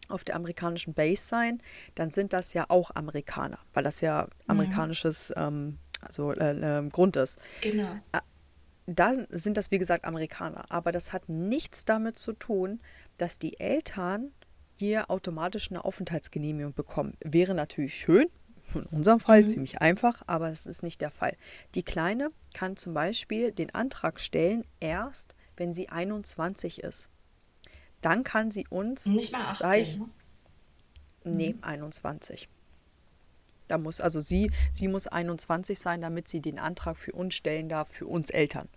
[0.09, 1.61] auf der amerikanischen Base sein,
[1.95, 4.29] dann sind das ja auch Amerikaner, weil das ja mhm.
[4.47, 7.39] amerikanisches ähm, also, äh, äh, Grund ist.
[7.61, 7.99] Genau.
[8.11, 8.19] Äh,
[8.85, 10.65] dann sind das, wie gesagt, Amerikaner.
[10.69, 12.81] Aber das hat nichts damit zu tun,
[13.17, 14.33] dass die Eltern
[14.77, 17.15] hier automatisch eine Aufenthaltsgenehmigung bekommen.
[17.23, 18.27] Wäre natürlich schön,
[18.73, 19.47] in unserem Fall mhm.
[19.47, 21.37] ziemlich einfach, aber es ist nicht der Fall.
[21.75, 27.09] Die Kleine kann zum Beispiel den Antrag stellen, erst wenn sie 21 ist
[28.05, 29.07] dann kann sie uns.
[29.07, 29.81] Nicht mal 18.
[29.81, 30.09] Ich, ne?
[31.25, 32.49] Nee, 21.
[33.67, 37.69] Da muss, also sie, sie muss 21 sein, damit sie den Antrag für uns stellen
[37.69, 38.67] darf, für uns Eltern.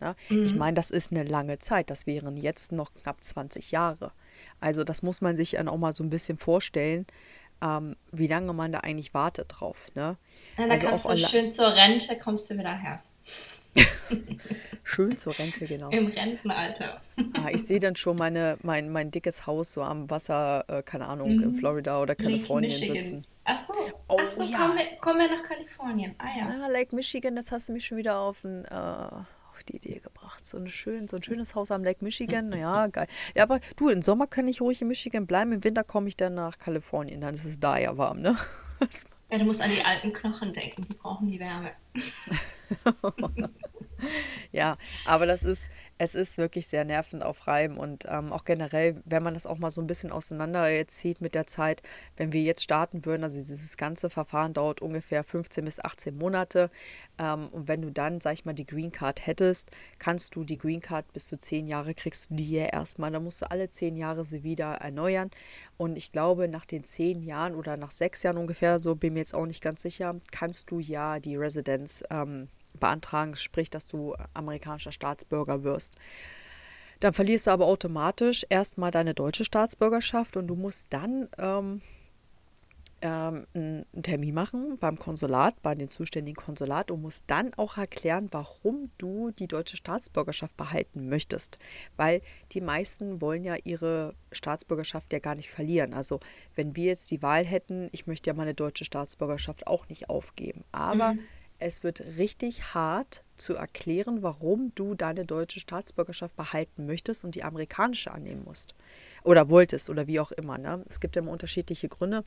[0.00, 0.14] Ne?
[0.28, 0.44] Mhm.
[0.44, 1.90] Ich meine, das ist eine lange Zeit.
[1.90, 4.12] Das wären jetzt noch knapp 20 Jahre.
[4.60, 7.06] Also das muss man sich dann auch mal so ein bisschen vorstellen,
[7.60, 9.90] ähm, wie lange man da eigentlich wartet drauf.
[9.94, 10.16] Ne?
[10.56, 13.02] Ja, dann also kannst du schön zur Rente, kommst du wieder her.
[14.84, 15.90] Schön zur Rente, genau.
[15.90, 17.00] Im Rentenalter.
[17.34, 21.06] ah, ich sehe dann schon meine, mein, mein dickes Haus so am Wasser, äh, keine
[21.06, 21.42] Ahnung, mhm.
[21.42, 23.26] in Florida oder Kalifornien sitzen.
[23.44, 23.74] Ach so,
[24.08, 24.58] oh, Ach so ja.
[24.58, 26.14] kommen, wir, kommen wir nach Kalifornien.
[26.18, 26.64] Ah ja.
[26.64, 29.24] Ah, Lake Michigan, das hast du mich schon wieder auf, ein, äh,
[29.68, 30.46] die Idee gebracht.
[30.46, 33.06] So, eine schön, so ein schönes Haus am Lake Michigan, ja, geil.
[33.36, 36.16] Ja, aber du, im Sommer kann ich ruhig in Michigan bleiben, im Winter komme ich
[36.16, 38.36] dann nach Kalifornien, dann ist es da ja warm, ne?
[39.30, 41.72] ja, du musst an die alten Knochen denken, die brauchen die Wärme.
[44.52, 49.34] ja, aber das ist, es ist wirklich sehr nervenaufreibend und ähm, auch generell, wenn man
[49.34, 51.82] das auch mal so ein bisschen auseinander jetzt zieht mit der Zeit,
[52.16, 56.70] wenn wir jetzt starten würden, also dieses ganze Verfahren dauert ungefähr 15 bis 18 Monate
[57.18, 60.58] ähm, und wenn du dann, sag ich mal, die Green Card hättest, kannst du die
[60.58, 63.68] Green Card bis zu 10 Jahre kriegst du die hier erstmal, dann musst du alle
[63.70, 65.30] 10 Jahre sie wieder erneuern.
[65.76, 69.20] Und ich glaube, nach den 10 Jahren oder nach 6 Jahren ungefähr, so bin mir
[69.20, 74.14] jetzt auch nicht ganz sicher, kannst du ja die Residenz ähm, beantragen, sprich, dass du
[74.34, 75.96] amerikanischer Staatsbürger wirst.
[77.00, 81.80] Dann verlierst du aber automatisch erstmal deine deutsche Staatsbürgerschaft und du musst dann ähm,
[83.02, 88.28] ähm, einen Termin machen beim Konsulat, bei den zuständigen Konsulat und musst dann auch erklären,
[88.32, 91.60] warum du die deutsche Staatsbürgerschaft behalten möchtest.
[91.96, 92.20] Weil
[92.52, 95.94] die meisten wollen ja ihre Staatsbürgerschaft ja gar nicht verlieren.
[95.94, 96.18] Also
[96.56, 100.64] wenn wir jetzt die Wahl hätten, ich möchte ja meine deutsche Staatsbürgerschaft auch nicht aufgeben.
[100.72, 101.20] Aber mhm
[101.58, 107.44] es wird richtig hart zu erklären, warum du deine deutsche Staatsbürgerschaft behalten möchtest und die
[107.44, 108.74] amerikanische annehmen musst.
[109.24, 110.58] Oder wolltest oder wie auch immer.
[110.58, 110.84] Ne?
[110.88, 112.24] Es gibt immer unterschiedliche Gründe,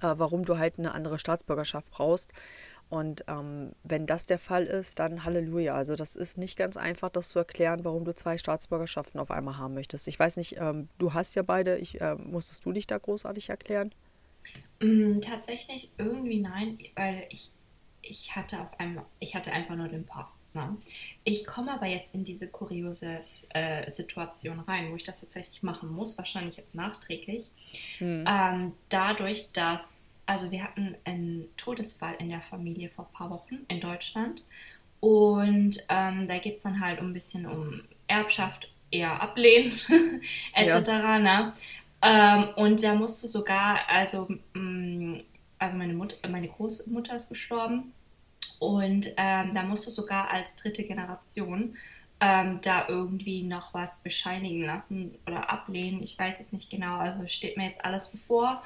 [0.00, 2.32] äh, warum du halt eine andere Staatsbürgerschaft brauchst.
[2.88, 5.74] Und ähm, wenn das der Fall ist, dann Halleluja.
[5.74, 9.58] Also das ist nicht ganz einfach, das zu erklären, warum du zwei Staatsbürgerschaften auf einmal
[9.58, 10.06] haben möchtest.
[10.06, 11.78] Ich weiß nicht, ähm, du hast ja beide.
[11.78, 13.92] Ich, äh, musstest du dich da großartig erklären?
[14.80, 17.55] Mm, tatsächlich irgendwie nein, weil ich
[18.08, 20.34] ich hatte auf einmal, ich hatte einfach nur den Pass.
[20.54, 20.76] Ne?
[21.24, 25.90] Ich komme aber jetzt in diese kuriose äh, Situation rein, wo ich das tatsächlich machen
[25.90, 27.50] muss, wahrscheinlich jetzt nachträglich.
[27.98, 28.24] Hm.
[28.26, 33.58] Ähm, dadurch, dass, also wir hatten einen Todesfall in der Familie vor ein paar Wochen
[33.68, 34.42] in Deutschland.
[35.00, 39.72] Und ähm, da geht es dann halt um ein bisschen um Erbschaft, eher ablehnen,
[40.54, 40.88] etc.
[40.88, 41.18] Ja.
[41.18, 41.52] Ne?
[42.02, 45.18] Ähm, und da musst du sogar, also, mh, mm,
[45.58, 47.92] also meine, Mutter, meine Großmutter ist gestorben
[48.58, 51.76] und ähm, da musst du sogar als dritte Generation
[52.20, 56.02] ähm, da irgendwie noch was bescheinigen lassen oder ablehnen.
[56.02, 58.62] Ich weiß es nicht genau, also steht mir jetzt alles bevor.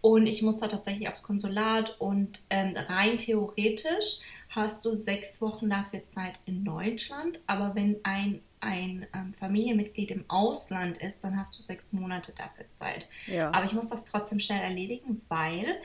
[0.00, 5.70] Und ich muss da tatsächlich aufs Konsulat und ähm, rein theoretisch hast du sechs Wochen
[5.70, 11.58] dafür Zeit in Deutschland, aber wenn ein, ein ähm, Familienmitglied im Ausland ist, dann hast
[11.58, 13.06] du sechs Monate dafür Zeit.
[13.26, 13.52] Ja.
[13.52, 15.76] Aber ich muss das trotzdem schnell erledigen, weil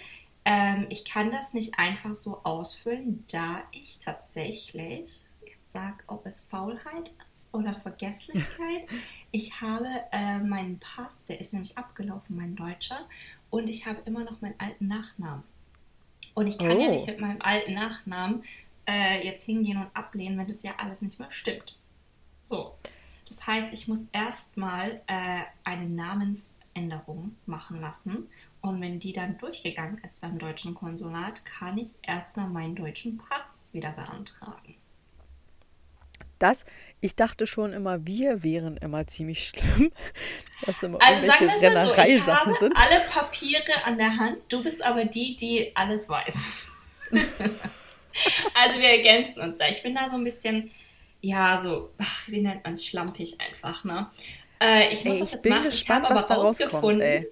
[0.50, 5.26] ähm, ich kann das nicht einfach so ausfüllen, da ich tatsächlich
[5.66, 8.88] sage, ob es Faulheit ist oder Vergesslichkeit.
[9.32, 13.10] ich habe äh, meinen Pass, der ist nämlich abgelaufen, mein Deutscher,
[13.50, 15.44] und ich habe immer noch meinen alten Nachnamen.
[16.34, 16.80] Und ich kann oh.
[16.80, 18.44] ja nicht mit meinem alten Nachnamen
[18.88, 21.78] äh, jetzt hingehen und ablehnen, wenn das ja alles nicht mehr stimmt.
[22.44, 22.74] So.
[23.28, 28.30] Das heißt, ich muss erstmal äh, eine Namensänderung machen lassen.
[28.62, 33.70] Und wenn die dann durchgegangen ist beim deutschen Konsulat, kann ich erstmal meinen deutschen Pass
[33.72, 34.76] wieder beantragen.
[36.40, 36.66] Das,
[37.02, 39.92] ich dachte schon immer, wir wären immer ziemlich schlimm.
[40.66, 42.78] Dass immer also sagen wir es mal so, ich habe sind.
[42.78, 46.68] alle Papiere an der Hand, du bist aber die, die alles weiß.
[48.54, 49.68] also wir ergänzen uns da.
[49.68, 50.72] Ich bin da so ein bisschen,
[51.22, 54.10] ja, so, ach, wie nennt man es, schlampig einfach, ne?
[54.60, 55.64] Äh, ich muss ey, das jetzt bin machen.
[55.66, 57.26] Gespannt, ich habe aber rausgefunden.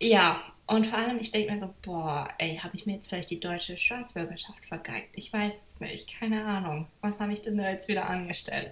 [0.00, 3.30] Ja, und vor allem, ich denke mir so, boah, ey, habe ich mir jetzt vielleicht
[3.30, 5.08] die deutsche Staatsbürgerschaft vergeigt?
[5.14, 6.86] Ich weiß es nicht, keine Ahnung.
[7.00, 8.70] Was habe ich denn da jetzt wieder angestellt?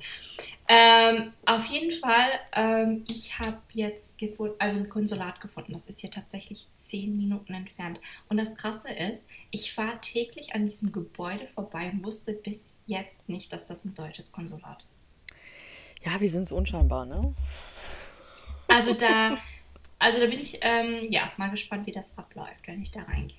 [0.69, 5.73] Ähm, auf jeden Fall, ähm, ich habe jetzt gefunden, also ein Konsulat gefunden.
[5.73, 7.99] Das ist hier tatsächlich zehn Minuten entfernt.
[8.29, 13.29] Und das Krasse ist, ich fahre täglich an diesem Gebäude vorbei und wusste bis jetzt
[13.29, 15.05] nicht, dass das ein deutsches Konsulat ist.
[16.05, 17.35] Ja, wir sind es unscheinbar, ne?
[18.69, 19.37] Also da
[19.99, 23.39] Also da bin ich ähm, ja mal gespannt, wie das abläuft, wenn ich da reingehe.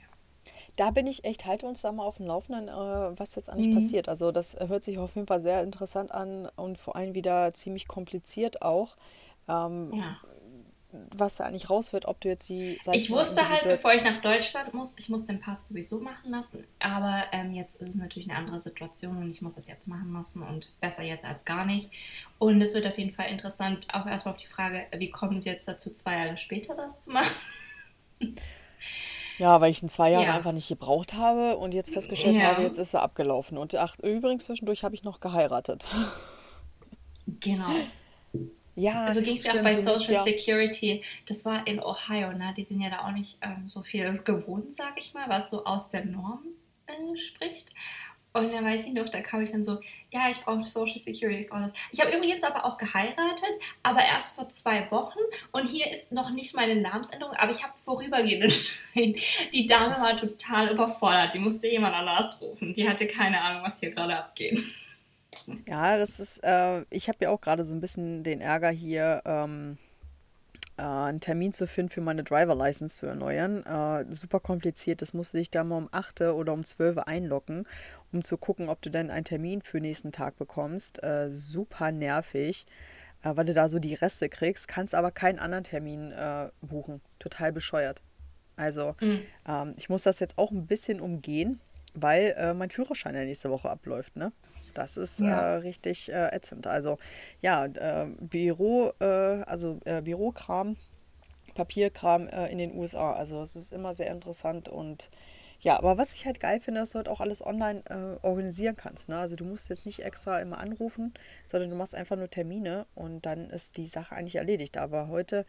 [0.76, 3.68] Da bin ich echt, halte uns da mal auf dem Laufenden, äh, was jetzt eigentlich
[3.68, 3.76] mhm.
[3.76, 4.10] passiert.
[4.10, 7.88] Also das hört sich auf jeden Fall sehr interessant an und vor allem wieder ziemlich
[7.88, 8.96] kompliziert auch.
[9.48, 10.20] Ähm, ja
[10.92, 12.80] was da eigentlich raus wird, ob du jetzt die.
[12.94, 16.66] Ich wusste halt, bevor ich nach Deutschland muss, ich muss den Pass sowieso machen lassen.
[16.80, 20.14] Aber ähm, jetzt ist es natürlich eine andere Situation und ich muss das jetzt machen
[20.14, 21.92] lassen und besser jetzt als gar nicht.
[22.40, 25.50] Und es wird auf jeden Fall interessant, auch erstmal auf die Frage, wie kommen sie
[25.50, 27.36] jetzt dazu, zwei Jahre später das zu machen?
[29.38, 30.36] Ja, weil ich in zwei Jahren ja.
[30.36, 32.52] einfach nicht gebraucht habe und jetzt festgestellt ja.
[32.52, 33.58] habe, jetzt ist er abgelaufen.
[33.58, 35.88] Und ach, übrigens zwischendurch habe ich noch geheiratet.
[37.40, 37.70] Genau.
[38.80, 40.24] Ja, also ging es ja auch bei Social ja.
[40.24, 41.04] Security.
[41.28, 42.54] Das war in Ohio, ne?
[42.56, 45.66] Die sind ja da auch nicht ähm, so viel gewohnt, sag ich mal, was so
[45.66, 46.46] aus der Norm
[46.88, 47.70] äh, spricht.
[48.32, 49.80] Und da weiß ich noch, da kam ich dann so,
[50.12, 51.42] ja, ich brauche Social Security.
[51.42, 51.74] Ich, das.
[51.92, 53.50] ich habe übrigens aber auch geheiratet,
[53.82, 55.20] aber erst vor zwei Wochen.
[55.52, 58.54] Und hier ist noch nicht meine Namensänderung, aber ich habe vorübergehend
[59.54, 61.34] Die Dame war total überfordert.
[61.34, 62.74] Die musste jemand anders rufen.
[62.74, 64.64] Die hatte keine Ahnung, was hier gerade abgeht.
[65.68, 69.22] Ja, das ist, äh, ich habe ja auch gerade so ein bisschen den Ärger hier,
[69.26, 69.78] ähm,
[70.80, 73.66] äh, einen Termin zu finden für meine Driver License zu erneuern.
[73.66, 75.02] Äh, super kompliziert.
[75.02, 77.68] Das musste ich da mal um 8 oder um 12 einloggen,
[78.14, 81.04] um zu gucken, ob du dann einen Termin für nächsten Tag bekommst.
[81.04, 82.66] Äh, super nervig,
[83.24, 87.02] äh, weil du da so die Reste kriegst, kannst aber keinen anderen Termin äh, buchen.
[87.20, 88.02] Total bescheuert.
[88.56, 89.22] Also, mhm.
[89.48, 91.60] ähm, ich muss das jetzt auch ein bisschen umgehen
[91.94, 94.16] weil äh, mein Führerschein ja nächste Woche abläuft.
[94.16, 94.32] Ne?
[94.74, 95.40] Das ist ja.
[95.40, 96.68] äh, richtig äh, ätzend.
[96.68, 96.98] Also
[97.42, 100.78] ja, äh, Büro, äh, also äh, Bürokram,
[101.56, 103.14] Papierkram in den USA.
[103.14, 105.10] Also es ist immer sehr interessant und
[105.62, 107.84] ja, aber was ich halt geil finde, dass du halt auch alles online
[108.22, 109.10] organisieren kannst.
[109.10, 109.18] Ne?
[109.18, 111.14] Also du musst jetzt nicht extra immer anrufen,
[111.46, 114.78] sondern du machst einfach nur Termine und dann ist die Sache eigentlich erledigt.
[114.78, 115.46] Aber heute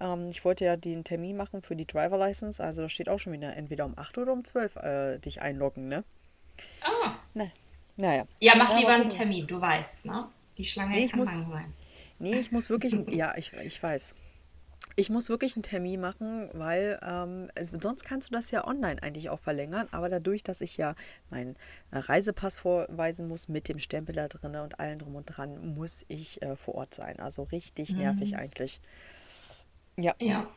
[0.00, 2.62] ähm, ich wollte ja den Termin machen für die Driver License.
[2.62, 5.88] Also da steht auch schon wieder entweder um 8 oder um 12 äh, dich einloggen,
[5.88, 6.04] ne?
[6.82, 7.14] Ah.
[7.34, 7.50] Ne.
[7.96, 8.24] Naja.
[8.40, 10.28] Ja, mach lieber einen Termin, du weißt, ne?
[10.58, 11.72] Die Schlange nee, kann muss, lang sein.
[12.18, 14.14] Nee, ich muss wirklich, ja, ich, ich weiß.
[14.96, 19.02] Ich muss wirklich einen Termin machen, weil ähm, also sonst kannst du das ja online
[19.02, 19.88] eigentlich auch verlängern.
[19.90, 20.94] Aber dadurch, dass ich ja
[21.30, 21.56] meinen
[21.90, 26.04] äh, Reisepass vorweisen muss mit dem Stempel da drin und allen drum und dran, muss
[26.08, 27.18] ich äh, vor Ort sein.
[27.18, 28.38] Also richtig nervig mhm.
[28.38, 28.80] eigentlich.
[29.96, 30.14] Ja.
[30.20, 30.48] Ja.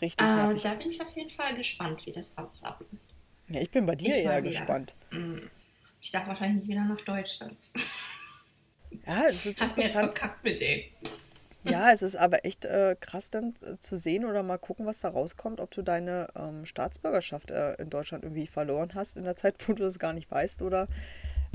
[0.00, 0.62] Richtig äh, nervig.
[0.62, 2.84] Da bin ich auf jeden Fall gespannt, wie das abläuft.
[3.48, 4.94] Ja, ich bin bei dir ich eher gespannt.
[5.10, 5.38] Mm.
[6.00, 7.56] Ich darf wahrscheinlich nicht wieder nach Deutschland.
[9.06, 9.94] Ja, es ist Hat interessant.
[9.94, 10.84] Mir jetzt verkackt mit denen.
[11.64, 15.00] Ja, es ist aber echt äh, krass dann äh, zu sehen oder mal gucken, was
[15.00, 19.36] da rauskommt, ob du deine ähm, Staatsbürgerschaft äh, in Deutschland irgendwie verloren hast in der
[19.36, 20.88] Zeit, wo du das gar nicht weißt oder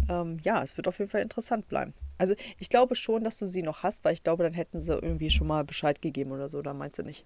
[0.10, 1.94] ähm, ja, es wird auf jeden Fall interessant bleiben.
[2.18, 4.94] Also ich glaube schon, dass du sie noch hast, weil ich glaube, dann hätten sie
[4.94, 7.26] irgendwie schon mal Bescheid gegeben oder so, oder meinst du nicht?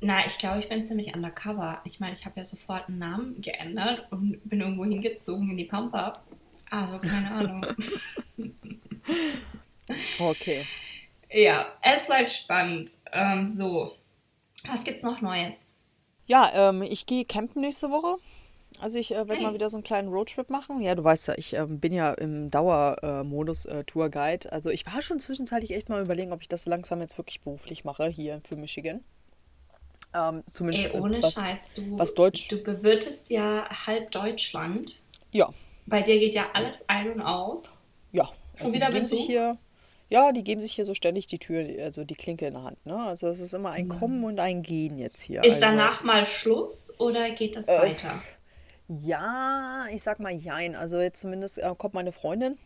[0.00, 1.80] Na, ich glaube, ich bin ziemlich undercover.
[1.84, 5.64] Ich meine, ich habe ja sofort einen Namen geändert und bin irgendwo hingezogen in die
[5.64, 6.12] Pampa.
[6.70, 7.66] Also, keine Ahnung.
[10.18, 10.66] okay.
[11.30, 12.92] Ja, es bleibt spannend.
[13.12, 13.96] Ähm, so,
[14.66, 15.54] was gibt's noch Neues?
[16.26, 18.20] Ja, ähm, ich gehe campen nächste Woche.
[18.80, 20.80] Also ich äh, werde mal wieder so einen kleinen Roadtrip machen.
[20.80, 24.50] Ja, du weißt ja, ich äh, bin ja im Dauermodus äh, Tourguide.
[24.52, 27.84] Also ich war schon zwischenzeitlich echt mal überlegen, ob ich das langsam jetzt wirklich beruflich
[27.84, 29.02] mache hier für Michigan.
[30.14, 32.48] Ähm, zumindest Ey, ohne was, Scheiß, du, was Deutsch.
[32.48, 35.02] du bewirtest ja halb Deutschland.
[35.32, 35.50] Ja.
[35.86, 37.64] Bei dir geht ja alles ein und aus.
[38.12, 38.28] Ja.
[38.56, 39.26] Schon also wieder die Besuch?
[39.26, 39.58] Hier,
[40.08, 42.84] ja, die geben sich hier so ständig die Tür, also die Klinke in der Hand.
[42.86, 42.96] Ne?
[42.96, 43.88] Also es ist immer ein.
[43.88, 45.42] Kommen und ein Gehen jetzt hier.
[45.44, 48.22] Ist also, danach mal Schluss oder geht das äh, weiter?
[48.88, 50.76] Ja, ich sag mal jein.
[50.76, 52.58] Also jetzt zumindest äh, kommt meine Freundin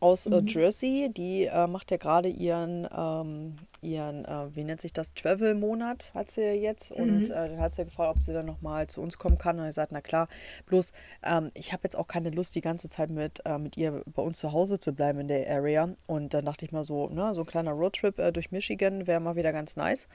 [0.00, 0.46] aus äh, mhm.
[0.46, 6.12] Jersey, die äh, macht ja gerade ihren, ähm, ihren äh, wie nennt sich das, Travel-Monat
[6.14, 6.96] hat sie jetzt.
[6.96, 7.02] Mhm.
[7.02, 9.58] Und äh, dann hat sie gefragt, ob sie dann nochmal zu uns kommen kann.
[9.58, 10.28] Und er sagt, na klar,
[10.66, 10.92] bloß
[11.24, 14.22] ähm, ich habe jetzt auch keine Lust, die ganze Zeit mit, äh, mit ihr bei
[14.22, 15.88] uns zu Hause zu bleiben in der Area.
[16.06, 19.20] Und dann dachte ich mal so, ne, so ein kleiner Roadtrip äh, durch Michigan wäre
[19.20, 20.08] mal wieder ganz nice.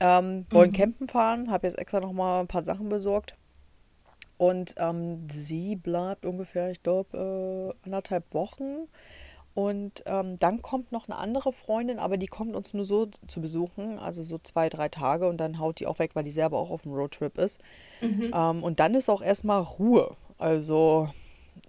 [0.00, 0.74] Ähm, wollen mhm.
[0.74, 3.36] campen fahren, habe jetzt extra nochmal ein paar Sachen besorgt.
[4.36, 8.88] Und ähm, sie bleibt ungefähr, ich glaube, äh, anderthalb Wochen.
[9.54, 13.40] Und ähm, dann kommt noch eine andere Freundin, aber die kommt uns nur so zu
[13.40, 16.58] besuchen, also so zwei, drei Tage und dann haut die auch weg, weil die selber
[16.58, 17.62] auch auf dem Roadtrip ist.
[18.00, 18.32] Mhm.
[18.34, 20.16] Ähm, und dann ist auch erstmal Ruhe.
[20.38, 21.08] Also.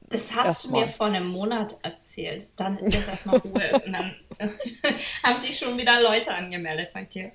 [0.10, 3.86] Das hast du mir vor einem Monat erzählt, dann, dass erstmal Ruhe ist.
[3.86, 4.14] Und dann
[5.24, 7.32] haben sich schon wieder Leute angemeldet bei dir.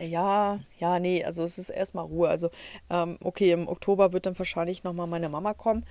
[0.00, 2.28] Ja, ja, nee, also es ist erstmal Ruhe.
[2.28, 2.50] Also,
[2.90, 5.84] ähm, okay, im Oktober wird dann wahrscheinlich nochmal meine Mama kommen.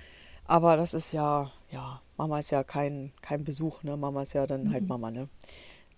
[0.44, 3.96] Aber das ist ja, ja, Mama ist ja kein, kein Besuch, ne?
[3.96, 4.88] Mama ist ja dann halt mhm.
[4.88, 5.28] Mama, ne?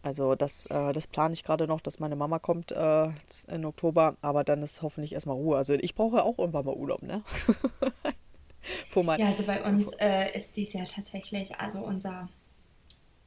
[0.03, 3.09] Also das, äh, das plane ich gerade noch, dass meine Mama kommt äh,
[3.49, 5.57] in Oktober, aber dann ist hoffentlich erstmal Ruhe.
[5.57, 7.23] Also ich brauche auch irgendwann mal Urlaub, ne?
[9.18, 12.29] ja, also bei uns äh, ist dies Jahr tatsächlich, also unser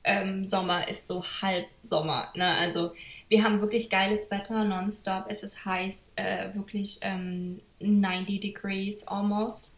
[0.03, 2.29] ähm, Sommer ist so halb Sommer.
[2.35, 2.45] Ne?
[2.45, 2.93] Also
[3.29, 5.25] wir haben wirklich geiles Wetter, nonstop.
[5.29, 9.73] Es ist heiß, äh, wirklich ähm, 90 Degrees almost.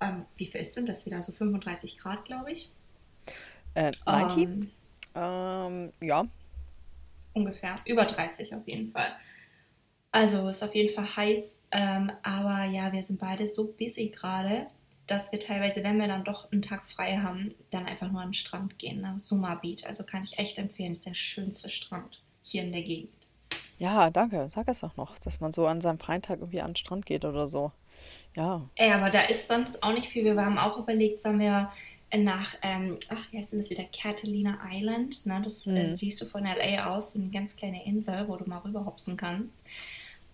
[0.00, 1.22] Ähm, wie viel ist denn das wieder?
[1.22, 2.70] So 35 Grad, glaube ich.
[3.74, 4.44] Äh, 90?
[4.44, 4.70] Ähm,
[5.14, 6.24] ähm, ja.
[7.32, 7.76] Ungefähr.
[7.84, 9.12] Über 30 auf jeden Fall.
[10.12, 11.62] Also ist auf jeden Fall heiß.
[11.72, 14.68] Ähm, aber ja, wir sind beide so busy gerade
[15.08, 18.28] dass wir teilweise, wenn wir dann doch einen Tag frei haben, dann einfach nur an
[18.28, 19.14] den Strand gehen, ne?
[19.18, 19.86] Suma Beach.
[19.86, 23.12] Also kann ich echt empfehlen, ist der schönste Strand hier in der Gegend.
[23.78, 24.48] Ja, danke.
[24.48, 27.06] Sag es doch noch, dass man so an seinem freien Tag irgendwie an den Strand
[27.06, 27.72] geht oder so.
[28.34, 28.62] Ja.
[28.74, 30.24] Ey, aber da ist sonst auch nicht viel.
[30.24, 31.70] Wir haben auch überlegt, sollen wir
[32.16, 33.84] nach, ähm, ach, wie heißt denn das wieder?
[33.84, 35.26] Catalina Island.
[35.26, 35.40] Ne?
[35.42, 35.76] Das äh, mhm.
[35.76, 36.94] äh, siehst du von L.A.
[36.94, 39.54] aus, so eine ganz kleine Insel, wo du mal rüberhopsen kannst.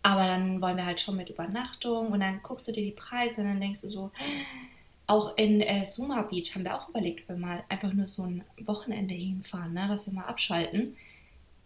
[0.04, 3.40] Aber dann wollen wir halt schon mit Übernachtung und dann guckst du dir die Preise
[3.40, 4.10] und dann denkst du so,
[5.06, 8.24] auch in äh, Suma Beach haben wir auch überlegt, ob wir mal einfach nur so
[8.24, 10.94] ein Wochenende hinfahren, ne, dass wir mal abschalten.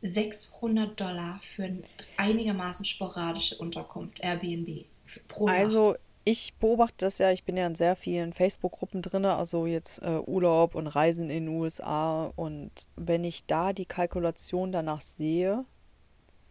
[0.03, 1.83] 600 Dollar für eine
[2.16, 4.85] einigermaßen sporadische Unterkunft, Airbnb
[5.27, 5.46] pro.
[5.46, 10.01] Also ich beobachte das ja, ich bin ja in sehr vielen Facebook-Gruppen drin, also jetzt
[10.01, 12.33] äh, Urlaub und Reisen in den USA.
[12.37, 15.64] Und wenn ich da die Kalkulation danach sehe,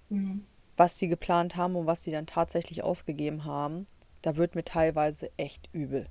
[0.09, 0.43] mhm
[0.77, 3.87] was sie geplant haben und was sie dann tatsächlich ausgegeben haben,
[4.21, 6.07] da wird mir teilweise echt übel.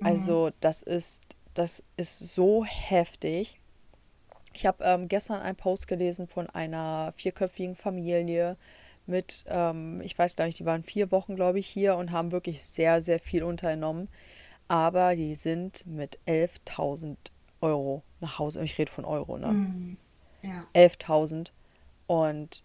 [0.00, 0.06] Mhm.
[0.06, 3.60] Also das ist, das ist so heftig.
[4.54, 8.56] Ich habe ähm, gestern einen Post gelesen von einer vierköpfigen Familie
[9.06, 12.32] mit, ähm, ich weiß gar nicht, die waren vier Wochen, glaube ich, hier und haben
[12.32, 14.08] wirklich sehr, sehr viel unternommen.
[14.68, 17.16] Aber die sind mit 11.000
[17.60, 18.62] Euro nach Hause.
[18.64, 19.48] Ich rede von Euro, ne?
[19.48, 19.96] Mhm.
[20.42, 20.66] Ja.
[20.74, 21.50] 11.000.
[22.06, 22.62] Und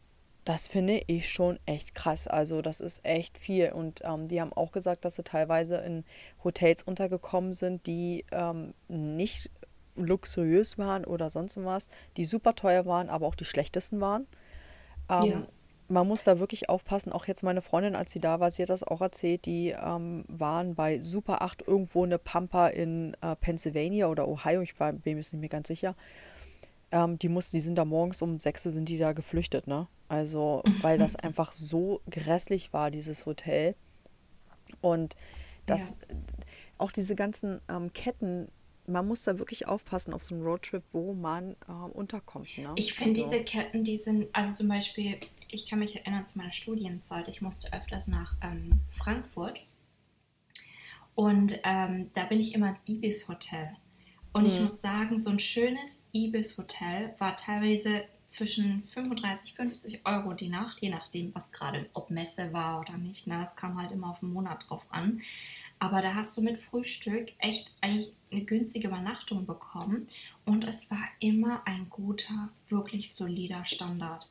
[0.47, 2.25] das finde ich schon echt krass.
[2.25, 3.73] Also das ist echt viel.
[3.73, 6.05] Und ähm, die haben auch gesagt, dass sie teilweise in
[6.41, 9.51] Hotels untergekommen sind, die ähm, nicht
[9.97, 14.25] luxuriös waren oder sonst was, die super teuer waren, aber auch die schlechtesten waren.
[15.09, 15.47] Ähm, ja.
[15.89, 17.11] Man muss da wirklich aufpassen.
[17.11, 20.23] Auch jetzt meine Freundin, als sie da war, sie hat das auch erzählt, die ähm,
[20.29, 24.93] waren bei Super 8 irgendwo in der Pampa in äh, Pennsylvania oder Ohio, ich war,
[24.93, 25.93] bin mir nicht mehr ganz sicher.
[26.91, 29.87] Ähm, die mussten, die sind da morgens um 6 sind die da geflüchtet, ne?
[30.09, 33.75] Also, weil das einfach so grässlich war, dieses Hotel.
[34.81, 35.15] Und
[35.65, 36.17] das, ja.
[36.77, 38.49] auch diese ganzen ähm, Ketten,
[38.85, 42.57] man muss da wirklich aufpassen auf so einem Roadtrip, wo man ähm, unterkommt.
[42.57, 42.73] Ne?
[42.77, 43.31] Ich finde also.
[43.31, 45.19] diese Ketten, die sind, also zum Beispiel,
[45.49, 49.59] ich kann mich erinnern zu meiner Studienzeit, ich musste öfters nach ähm, Frankfurt.
[51.15, 53.75] Und ähm, da bin ich immer im Ibis Hotel.
[54.33, 54.49] Und mhm.
[54.49, 60.49] ich muss sagen, so ein schönes Ibis Hotel war teilweise zwischen 35, 50 Euro die
[60.49, 63.25] Nacht, je nachdem, was gerade, ob Messe war oder nicht.
[63.25, 63.39] Ne?
[63.39, 65.21] Das kam halt immer auf den Monat drauf an.
[65.79, 70.07] Aber da hast du mit Frühstück echt eigentlich eine günstige Übernachtung bekommen.
[70.45, 74.27] Und es war immer ein guter, wirklich solider Standard.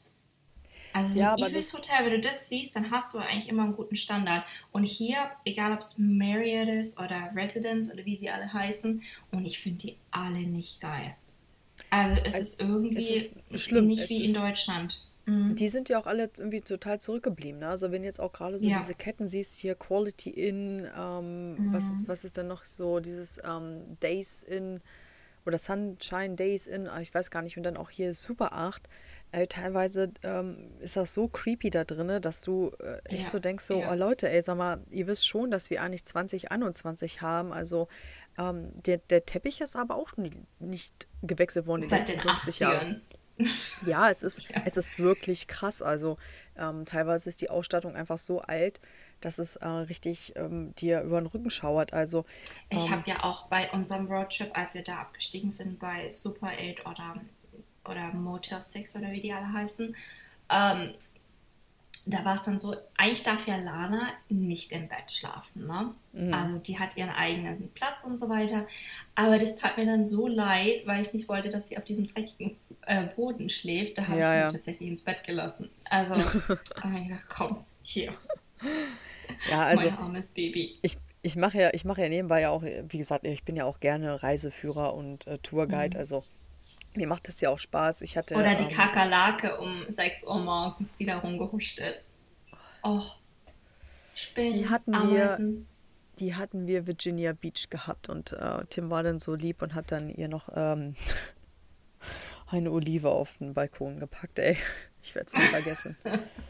[0.96, 3.64] Also so ja, ein Ibis Hotel, wenn du das siehst, dann hast du eigentlich immer
[3.64, 4.44] einen guten Standard.
[4.72, 9.46] Und hier, egal ob es Marriott ist oder Residence oder wie sie alle heißen, und
[9.46, 11.14] ich finde die alle nicht geil.
[11.90, 13.88] Also es also ist irgendwie es ist schlimm.
[13.88, 15.06] nicht es wie in Deutschland.
[15.26, 15.54] Mhm.
[15.54, 17.60] Die sind ja auch alle irgendwie total zurückgeblieben.
[17.60, 17.68] Ne?
[17.68, 18.78] Also wenn jetzt auch gerade so ja.
[18.78, 21.72] diese Ketten siehst, hier Quality Inn, ähm, mhm.
[21.74, 24.80] was, ist, was ist denn noch so, dieses ähm, Days Inn
[25.44, 28.88] oder Sunshine Days in, ich weiß gar nicht, und dann auch hier Super 8.
[29.36, 33.38] Ey, teilweise ähm, ist das so creepy da drin, dass du äh, echt ja, so
[33.38, 33.92] denkst, so, ja.
[33.92, 37.52] oh Leute, ey, sag mal, ihr wisst schon, dass wir eigentlich 2021 haben.
[37.52, 37.86] Also
[38.38, 40.08] ähm, der, der Teppich ist aber auch
[40.58, 43.02] nicht gewechselt worden in den letzten 50 Jahren.
[43.84, 44.62] Ja, es ist, ja.
[44.64, 45.82] es ist wirklich krass.
[45.82, 46.16] Also
[46.56, 48.80] ähm, teilweise ist die Ausstattung einfach so alt,
[49.20, 51.92] dass es äh, richtig ähm, dir über den Rücken schauert.
[51.92, 52.24] Also
[52.70, 56.52] ich ähm, habe ja auch bei unserem Roadtrip, als wir da abgestiegen sind bei Super
[56.58, 57.20] 8 oder
[57.88, 59.94] oder Motel 6 oder wie die alle heißen,
[60.50, 60.94] ähm,
[62.08, 65.92] da war es dann so, eigentlich darf ja Lana nicht im Bett schlafen, ne?
[66.12, 66.32] Mhm.
[66.32, 68.68] Also die hat ihren eigenen Platz und so weiter.
[69.16, 72.06] Aber das tat mir dann so leid, weil ich nicht wollte, dass sie auf diesem
[72.06, 72.56] dreckigen
[72.86, 73.98] äh, Boden schläft.
[73.98, 74.50] Da habe ja, ich sie ja.
[74.50, 75.68] tatsächlich ins Bett gelassen.
[75.84, 76.14] Also
[76.80, 78.14] habe ich gedacht, komm, hier.
[79.50, 79.90] Ja, also.
[79.90, 80.78] Mein armes Baby.
[80.82, 83.64] Ich, ich mache ja, ich mache ja nebenbei ja auch, wie gesagt, ich bin ja
[83.64, 85.96] auch gerne Reiseführer und äh, Tourguide.
[85.96, 86.00] Mhm.
[86.00, 86.22] Also
[86.96, 88.02] mir macht das ja auch Spaß.
[88.02, 92.04] Ich hatte, Oder die ähm, Kakerlake um 6 Uhr morgens, die da rumgehuscht ist.
[92.82, 93.02] Oh.
[94.14, 95.48] Spinnen, die hatten Ameisen.
[95.48, 95.66] wir,
[96.18, 99.92] die hatten wir Virginia Beach gehabt und äh, Tim war dann so lieb und hat
[99.92, 100.94] dann ihr noch ähm,
[102.50, 104.38] eine Olive auf den Balkon gepackt.
[104.38, 104.56] Ey,
[105.02, 105.96] ich werde es nicht vergessen.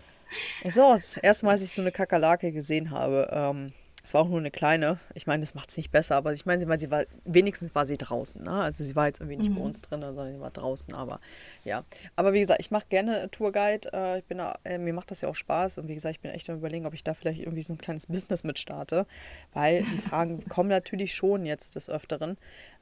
[0.65, 3.73] so, das erste Mal, als ich so eine Kakerlake gesehen habe, ähm,
[4.07, 5.01] es war auch nur eine kleine.
[5.15, 7.85] Ich meine, das macht es nicht besser, aber ich meine, sie, sie war, wenigstens war
[7.85, 8.41] sie draußen.
[8.41, 8.53] Ne?
[8.53, 9.57] Also sie war jetzt irgendwie nicht mhm.
[9.57, 10.95] bei uns drin, sondern sie war draußen.
[10.95, 11.19] Aber
[11.65, 11.83] ja.
[12.15, 13.93] Aber wie gesagt, ich mache gerne Tourguide.
[13.93, 15.79] Äh, ich bin da, äh, mir macht das ja auch Spaß.
[15.79, 17.79] Und wie gesagt, ich bin echt am überlegen, ob ich da vielleicht irgendwie so ein
[17.79, 19.07] kleines Business mit starte.
[19.53, 22.39] Weil die Fragen kommen natürlich schon jetzt des Öfteren.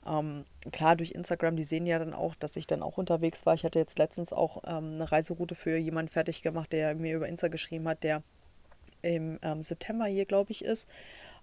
[0.07, 3.55] Ähm, klar, durch Instagram, die sehen ja dann auch, dass ich dann auch unterwegs war.
[3.55, 7.29] Ich hatte jetzt letztens auch ähm, eine Reiseroute für jemanden fertig gemacht, der mir über
[7.29, 8.22] Insta geschrieben hat, der
[9.05, 10.88] im ähm, September hier, glaube ich, ist.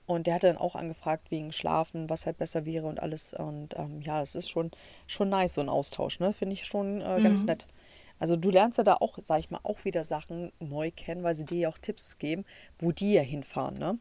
[0.08, 3.34] Und der hat dann auch angefragt wegen Schlafen, was halt besser wäre und alles.
[3.34, 4.72] Und ähm, ja, es ist schon,
[5.08, 6.34] schon nice, so ein Austausch, ne?
[6.34, 7.48] Finde ich schon äh, ganz mhm.
[7.48, 7.66] nett.
[8.20, 11.36] Also du lernst ja da auch, sag ich mal, auch wieder Sachen neu kennen, weil
[11.36, 12.46] sie dir ja auch Tipps geben,
[12.78, 13.98] wo die ja hinfahren, ne?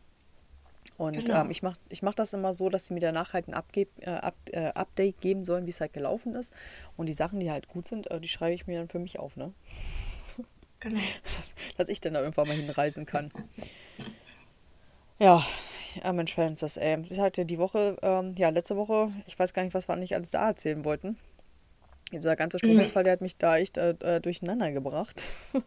[0.97, 1.41] Und genau.
[1.41, 3.89] ähm, ich mache ich mach das immer so, dass sie mir danach halt ein Abgeb,
[4.01, 6.53] äh, Up, äh, Update geben sollen, wie es halt gelaufen ist.
[6.99, 9.19] Und die Sachen, die halt gut sind, äh, die schreibe ich mir dann für mich
[9.19, 9.55] auf, ne?
[10.81, 11.01] Genau.
[11.77, 13.31] Dass ich dann da irgendwann mal hinreisen kann.
[15.19, 15.45] Ja,
[16.03, 17.01] ja Mensch, Francis, ey.
[17.03, 20.15] Ich hatte die Woche, ähm, ja, letzte Woche, ich weiß gar nicht, was wir eigentlich
[20.15, 21.19] alles da erzählen wollten.
[22.13, 23.05] Dieser ganze Stromausfall, mhm.
[23.05, 25.23] der hat mich da echt äh, äh durcheinander gebracht.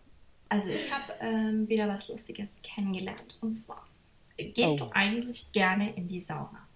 [0.49, 3.39] Also ich habe ähm, wieder was Lustiges kennengelernt.
[3.41, 3.88] Und zwar,
[4.38, 4.76] gehst oh.
[4.76, 6.68] du eigentlich gerne in die Sauna?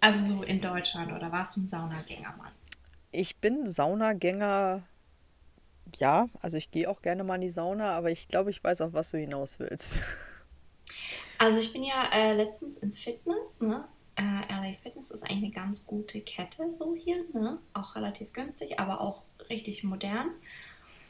[0.00, 2.52] Also so in Deutschland oder warst du ein Saunagänger, Mann?
[3.12, 4.82] Ich bin Saunagänger
[5.98, 8.80] ja, also ich gehe auch gerne mal in die Sauna, aber ich glaube, ich weiß,
[8.80, 10.00] auf was du hinaus willst.
[11.38, 13.84] Also ich bin ja äh, letztens ins Fitness, ne?
[14.14, 17.58] Äh, LA Fitness ist eigentlich eine ganz gute Kette so hier, ne?
[17.74, 19.20] Auch relativ günstig, aber auch
[19.50, 20.30] richtig modern.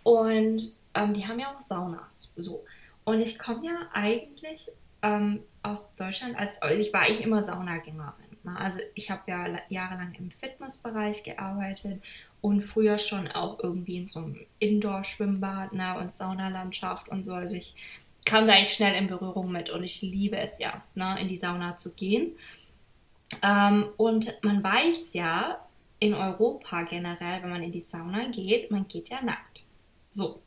[0.02, 2.64] Und ähm, die haben ja auch Saunas, so.
[3.04, 4.72] Und ich komme ja eigentlich
[5.02, 8.26] ähm, aus Deutschland, als ich war eigentlich immer Saunagängerin.
[8.42, 8.56] Ne?
[8.58, 12.02] Also ich habe ja jahrelang im Fitnessbereich gearbeitet
[12.46, 17.32] und früher schon auch irgendwie in so einem Indoor-Schwimmbad ne, und Saunalandschaft und so.
[17.34, 17.74] Also ich
[18.24, 21.38] kam da eigentlich schnell in Berührung mit und ich liebe es ja, ne, in die
[21.38, 22.36] Sauna zu gehen.
[23.42, 25.58] Ähm, und man weiß ja
[25.98, 29.64] in Europa generell, wenn man in die Sauna geht, man geht ja nackt.
[30.10, 30.40] So.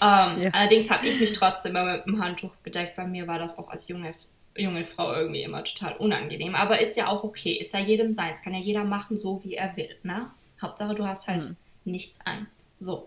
[0.00, 0.50] Ähm, ja.
[0.52, 3.70] Allerdings habe ich mich trotzdem immer mit dem Handtuch bedeckt, weil mir war das auch
[3.70, 6.54] als junges, junge Frau irgendwie immer total unangenehm.
[6.54, 9.54] Aber ist ja auch okay, ist ja jedem seins, kann ja jeder machen, so wie
[9.54, 9.96] er will.
[10.04, 10.30] Ne?
[10.60, 11.56] Hauptsache, du hast halt hm.
[11.84, 12.46] nichts an.
[12.78, 13.06] So.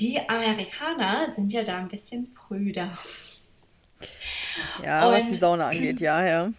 [0.00, 2.98] Die Amerikaner sind ja da ein bisschen prüder.
[4.82, 6.52] Ja, und, was die Sauna angeht, ja, ja.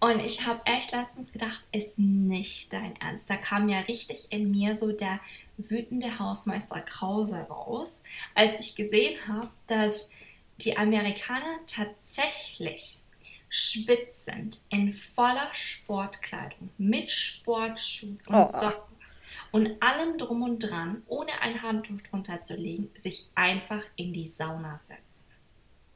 [0.00, 3.28] Und ich habe echt letztens gedacht, ist nicht dein Ernst.
[3.28, 5.20] Da kam ja richtig in mir so der
[5.58, 8.02] wütende Hausmeister Krause raus,
[8.34, 10.10] als ich gesehen habe, dass
[10.58, 13.00] die Amerikaner tatsächlich
[13.50, 18.46] schwitzend in voller Sportkleidung mit Sportschuhen und oh.
[18.46, 18.89] Socken
[19.52, 24.26] und allem drum und dran, ohne ein Handtuch drunter zu legen, sich einfach in die
[24.26, 25.26] Sauna setzen.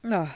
[0.03, 0.35] Ja.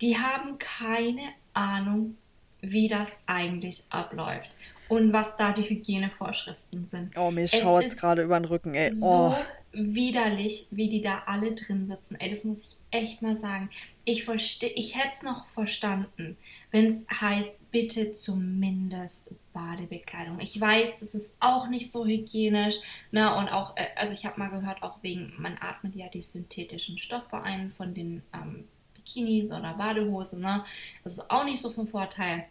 [0.00, 1.22] Die haben keine
[1.52, 2.16] Ahnung,
[2.60, 4.54] wie das eigentlich abläuft
[4.88, 7.16] und was da die Hygienevorschriften sind.
[7.16, 8.90] Oh, mir schaut es gerade über den Rücken, ey.
[9.02, 9.30] Oh.
[9.30, 9.36] So
[9.72, 12.16] widerlich, wie die da alle drin sitzen.
[12.16, 13.70] Ey, das muss ich echt mal sagen.
[14.04, 16.36] Ich verstehe, ich hätte es noch verstanden,
[16.70, 20.40] wenn es heißt, bitte zumindest Badebekleidung.
[20.40, 22.76] Ich weiß, das ist auch nicht so hygienisch,
[23.10, 23.34] ne?
[23.36, 26.98] Und auch, äh, also ich habe mal gehört, auch wegen, man atmet ja die synthetischen
[26.98, 30.64] Stoffe ein von den ähm, Bikinis oder Badehosen, ne?
[31.04, 32.46] Das ist auch nicht so vom Vorteil.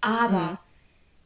[0.00, 0.60] Aber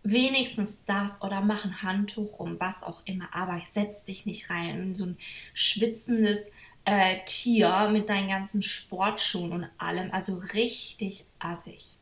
[0.02, 0.12] mhm.
[0.12, 4.80] wenigstens das oder mach ein Handtuch rum, was auch immer, aber setz dich nicht rein
[4.80, 5.18] in so ein
[5.52, 6.50] schwitzendes
[6.84, 10.12] äh, Tier mit deinen ganzen Sportschuhen und allem.
[10.12, 11.94] Also richtig assig.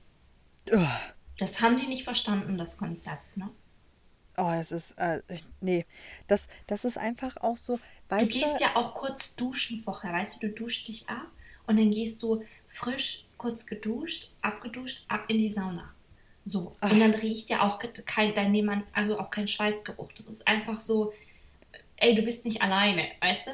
[1.39, 3.51] Das haben die nicht verstanden, das Konzept, ne?
[4.37, 5.21] Oh, das ist, äh,
[5.61, 5.85] nee,
[6.29, 8.39] das, das ist einfach auch so, weißt du.
[8.39, 11.27] gehst ja auch kurz duschen vorher, weißt du, du duschst dich ab
[11.67, 15.93] und dann gehst du frisch, kurz geduscht, abgeduscht, ab in die Sauna.
[16.45, 16.77] So.
[16.81, 16.91] Ach.
[16.91, 20.13] Und dann riecht ja auch kein, dein Nebemann, also auch kein Schweißgeruch.
[20.13, 21.13] Das ist einfach so,
[21.97, 23.51] ey, du bist nicht alleine, weißt du?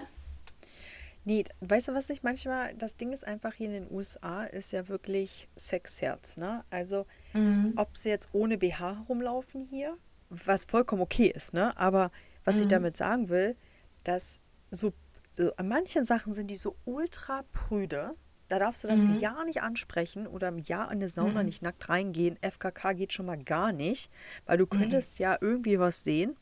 [1.25, 4.73] Nee, weißt du, was ich manchmal, das Ding ist einfach hier in den USA, ist
[4.73, 6.63] ja wirklich Sexherz, ne?
[6.71, 7.73] Also, mhm.
[7.77, 9.97] ob sie jetzt ohne BH rumlaufen hier,
[10.29, 11.77] was vollkommen okay ist, ne?
[11.79, 12.11] Aber
[12.45, 12.63] was mhm.
[12.63, 13.57] ich damit sagen will,
[14.05, 14.93] dass so,
[15.31, 18.15] so an manchen Sachen sind die so ultra prüde,
[18.49, 19.17] da darfst du das mhm.
[19.19, 21.47] ja nicht ansprechen oder im Jahr in eine Sauna mhm.
[21.47, 22.39] nicht nackt reingehen.
[22.43, 24.11] FKK geht schon mal gar nicht,
[24.45, 24.79] weil du mhm.
[24.79, 25.23] könntest mhm.
[25.23, 26.37] ja irgendwie was sehen.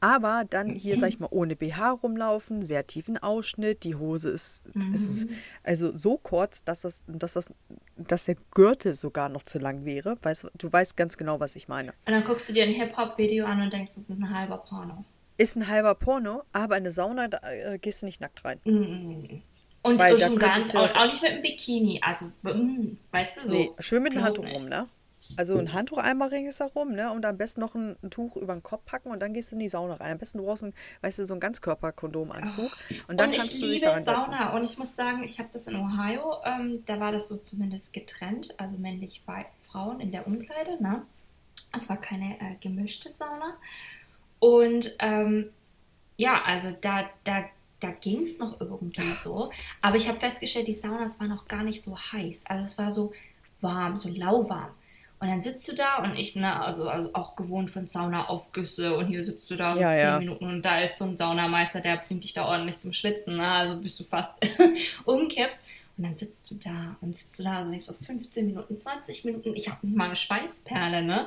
[0.00, 4.64] Aber dann hier, sag ich mal, ohne BH rumlaufen, sehr tiefen Ausschnitt, die Hose ist,
[4.92, 5.30] ist mhm.
[5.62, 7.52] also so kurz, dass, das, dass, das,
[7.96, 10.16] dass der Gürtel sogar noch zu lang wäre.
[10.22, 11.92] Weißt, du weißt ganz genau, was ich meine.
[12.06, 15.04] Und dann guckst du dir ein Hip-Hop-Video an und denkst, das ist ein halber Porno.
[15.36, 18.60] Ist ein halber Porno, aber in eine Sauna da, äh, gehst du nicht nackt rein.
[18.64, 19.42] Mhm.
[19.82, 22.00] Und, Weil schon ganz, auch, auch, nicht mit einem Bikini.
[22.02, 23.48] Also, mm, weißt du, so.
[23.48, 24.88] Nee, schön mit einem Handtuch rum, ne?
[25.36, 27.12] Also ein Handtuch einmal ringsherum, ne?
[27.12, 29.56] Und am besten noch ein, ein, Tuch über den Kopf packen und dann gehst du
[29.56, 30.12] in die Sauna rein.
[30.12, 32.70] Am besten du brauchst ein, weißt du, so einen Ganzkörperkondomanzug.
[33.08, 34.56] Und dann und kannst du dich da Sauna.
[34.56, 37.92] Und ich muss sagen, ich habe das in Ohio, ähm, da war das so zumindest
[37.92, 39.22] getrennt, also männlich
[39.70, 41.02] Frauen in der Umkleide, ne?
[41.76, 43.56] Es war keine äh, gemischte Sauna.
[44.38, 45.50] Und ähm,
[46.16, 47.44] ja, also da, da
[47.80, 49.50] da ging es noch irgendwie so.
[49.80, 52.44] Aber ich habe festgestellt, die Saunas waren noch gar nicht so heiß.
[52.46, 53.12] Also es war so
[53.60, 54.70] warm, so lauwarm.
[55.20, 59.08] Und dann sitzt du da und ich, ne, also, also auch gewohnt von Saunaaufgüsse und
[59.08, 60.18] hier sitzt du da ja, zehn ja.
[60.20, 63.46] Minuten und da ist so ein Saunameister, der bringt dich da ordentlich zum Schwitzen, ne?
[63.46, 64.34] also bis du fast
[65.04, 65.62] umkippst.
[65.96, 69.24] Und dann sitzt du da und sitzt du da und denkst so 15 Minuten, 20
[69.24, 71.26] Minuten, ich habe nicht mal eine Schweißperle, ne?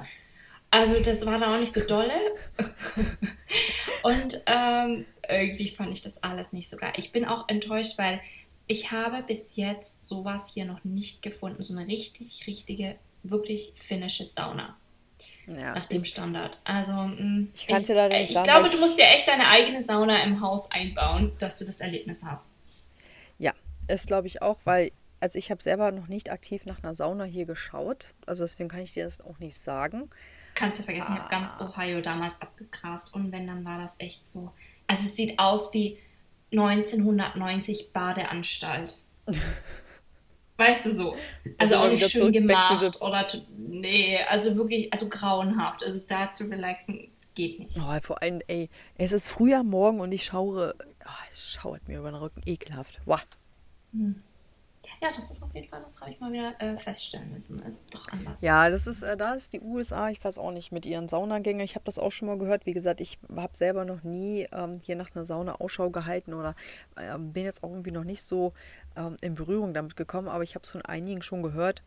[0.69, 2.13] Also das war dann auch nicht so dolle.
[4.03, 6.93] und ähm, irgendwie fand ich das alles nicht so geil.
[6.95, 8.21] Ich bin auch enttäuscht, weil
[8.67, 11.61] ich habe bis jetzt sowas hier noch nicht gefunden.
[11.61, 14.77] So eine richtig, richtige, wirklich finnische Sauna.
[15.47, 16.61] Ja, nach dem Standard.
[16.63, 20.23] Also, mh, mm, ich, ich, ich sagen, glaube, du musst dir echt deine eigene Sauna
[20.23, 22.53] im Haus einbauen, dass du das Erlebnis hast.
[23.37, 23.53] Ja,
[23.87, 24.91] das glaube ich auch, weil
[25.21, 28.15] also ich habe selber noch nicht aktiv nach einer Sauna hier geschaut.
[28.25, 30.09] Also deswegen kann ich dir das auch nicht sagen.
[30.55, 31.13] Kannst du vergessen, ah.
[31.13, 34.51] ich habe ganz Ohio damals abgegrast und wenn, dann war das echt so.
[34.87, 35.99] Also es sieht aus wie
[36.51, 38.97] 1990 Badeanstalt.
[40.61, 41.11] weißt du so.
[41.57, 45.83] Also, also auch nicht schön gemacht oder nee, also wirklich, also grauenhaft.
[45.83, 47.77] Also da zu relaxen geht nicht.
[47.77, 51.99] Oh, vor allem, ey, es ist früher Morgen und ich schaue, oh, es schauert mir
[51.99, 52.99] über den Rücken, ekelhaft.
[53.05, 53.21] Wow.
[53.93, 54.21] Hm.
[55.01, 57.59] Ja, das ist auf jeden Fall, das habe ich mal wieder äh, feststellen müssen.
[57.63, 58.39] Ist doch anders.
[58.41, 61.61] Ja, das ist, äh, da ist die USA, ich weiß auch nicht, mit ihren Saunagängen.
[61.61, 62.67] Ich habe das auch schon mal gehört.
[62.67, 66.55] Wie gesagt, ich habe selber noch nie ähm, hier nach einer Sauna Ausschau gehalten oder
[66.97, 68.53] äh, bin jetzt auch irgendwie noch nicht so
[68.95, 71.83] ähm, in Berührung damit gekommen, aber ich habe es von einigen schon gehört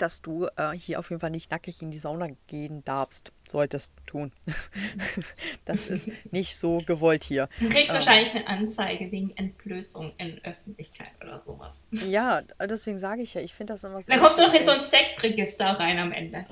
[0.00, 3.92] dass du äh, hier auf jeden Fall nicht nackig in die Sauna gehen darfst, solltest
[4.06, 4.32] tun.
[5.64, 7.48] das ist nicht so gewollt hier.
[7.58, 11.76] Du kriegst ähm, wahrscheinlich eine Anzeige wegen Entblößung in Öffentlichkeit oder sowas.
[11.90, 14.10] Ja, deswegen sage ich ja, ich finde das immer so.
[14.10, 16.46] Dann kommst du noch in so ein Sexregister rein am Ende.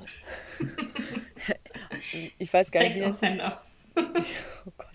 [2.38, 2.96] ich weiß gar nicht.
[2.96, 3.62] Sexoffender.
[3.96, 4.86] oh Gott.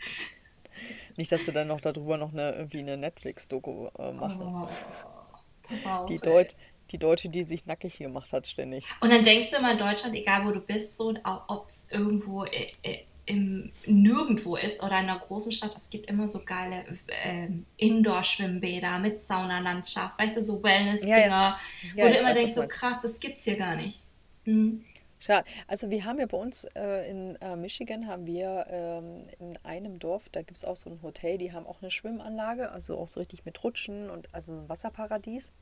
[1.18, 4.42] Nicht, dass du dann noch darüber noch eine, irgendwie eine Netflix-Doku äh, machen.
[4.42, 6.56] Oh, auf, die, Deut
[6.92, 8.86] die Deutsche, die sich nackig gemacht hat, ständig.
[9.02, 11.14] Und dann denkst du immer in Deutschland, egal wo du bist, so,
[11.48, 16.10] ob es irgendwo äh, äh, im nirgendwo ist oder in einer großen Stadt, es gibt
[16.10, 17.48] immer so geile äh,
[17.78, 21.58] Indoor-Schwimmbäder mit Saunalandschaft, weißt du, so Wellness-Dinger, ja, ja.
[21.96, 24.02] ja, wo du immer weiß, denkst, so krass, das gibt's hier gar nicht.
[24.46, 24.84] Mhm.
[25.24, 25.48] Schade.
[25.68, 29.98] Also wir haben ja bei uns äh, in äh, Michigan haben wir ähm, in einem
[29.98, 33.08] Dorf, da gibt es auch so ein Hotel, die haben auch eine Schwimmanlage, also auch
[33.08, 35.54] so richtig mit Rutschen und also ein Wasserparadies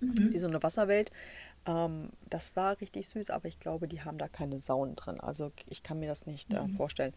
[0.00, 0.32] mhm.
[0.32, 1.12] wie so eine Wasserwelt.
[1.66, 5.20] Ähm, das war richtig süß, aber ich glaube, die haben da keine Saunen drin.
[5.20, 6.70] Also ich kann mir das nicht äh, mhm.
[6.70, 7.12] vorstellen.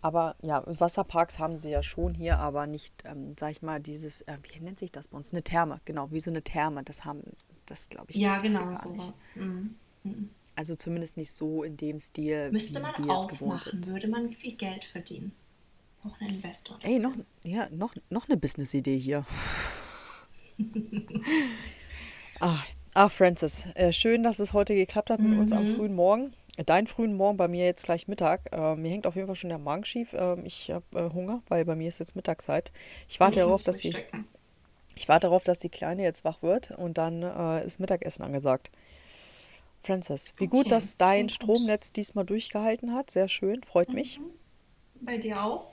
[0.00, 4.22] Aber ja, Wasserparks haben sie ja schon hier, aber nicht, ähm, sag ich mal, dieses,
[4.22, 5.32] äh, wie nennt sich das bei uns?
[5.32, 6.82] Eine Therme, genau, wie so eine Therme.
[6.82, 7.22] Das haben,
[7.66, 8.16] das glaube ich.
[8.16, 9.12] Ja, genau, sowas.
[9.36, 9.76] Mhm.
[10.02, 10.30] Mhm.
[10.56, 13.86] Also zumindest nicht so in dem Stil, Müsste man wie wir es gewohnt sind.
[13.86, 15.32] Würde man viel Geld verdienen.
[16.04, 16.78] Noch ein Investor.
[16.82, 19.24] Ey, noch, ja, noch, noch eine Business-Idee hier.
[22.40, 22.58] Ah,
[22.94, 25.38] ah Francis, äh, schön, dass es heute geklappt hat mit mhm.
[25.38, 25.76] uns am mhm.
[25.76, 26.34] frühen Morgen.
[26.66, 28.48] deinen frühen Morgen, bei mir jetzt gleich Mittag.
[28.52, 30.12] Äh, mir hängt auf jeden Fall schon der Magen schief.
[30.12, 32.72] Äh, ich habe äh, Hunger, weil bei mir ist jetzt Mittagszeit.
[33.08, 33.94] Ich warte darauf, dass sie.
[34.96, 38.70] Ich warte darauf, dass die Kleine jetzt wach wird und dann äh, ist Mittagessen angesagt.
[39.84, 40.56] Francis, wie okay.
[40.56, 43.10] gut, dass dein Stromnetz diesmal durchgehalten hat.
[43.10, 43.94] Sehr schön, freut mhm.
[43.94, 44.20] mich.
[45.00, 45.70] Bei dir auch?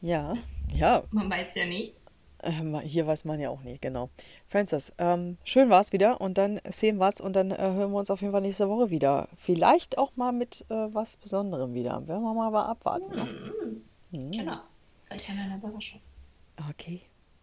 [0.00, 0.34] Ja,
[0.74, 1.02] ja.
[1.10, 1.94] Man weiß ja nie.
[2.42, 4.10] Ähm, hier weiß man ja auch nie, genau.
[4.46, 7.92] Francis, ähm, schön war es wieder und dann sehen wir es und dann äh, hören
[7.92, 9.28] wir uns auf jeden Fall nächste Woche wieder.
[9.38, 12.06] Vielleicht auch mal mit äh, was Besonderem wieder.
[12.06, 13.08] Werden wir mal, mal abwarten.
[13.08, 13.24] Ne?
[14.10, 14.20] Mhm.
[14.20, 14.30] Mhm.
[14.30, 14.58] Genau.
[15.06, 16.00] Vielleicht haben wir eine Überraschung.
[16.70, 17.02] Okay,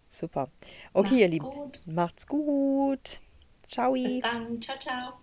[0.09, 0.49] super.
[0.93, 1.45] Okay, macht's ihr Lieben.
[1.45, 1.79] Gut.
[1.87, 3.19] Macht's gut.
[3.63, 3.93] Ciao.
[3.93, 4.61] Bis dann.
[4.61, 5.22] Ciao, ciao.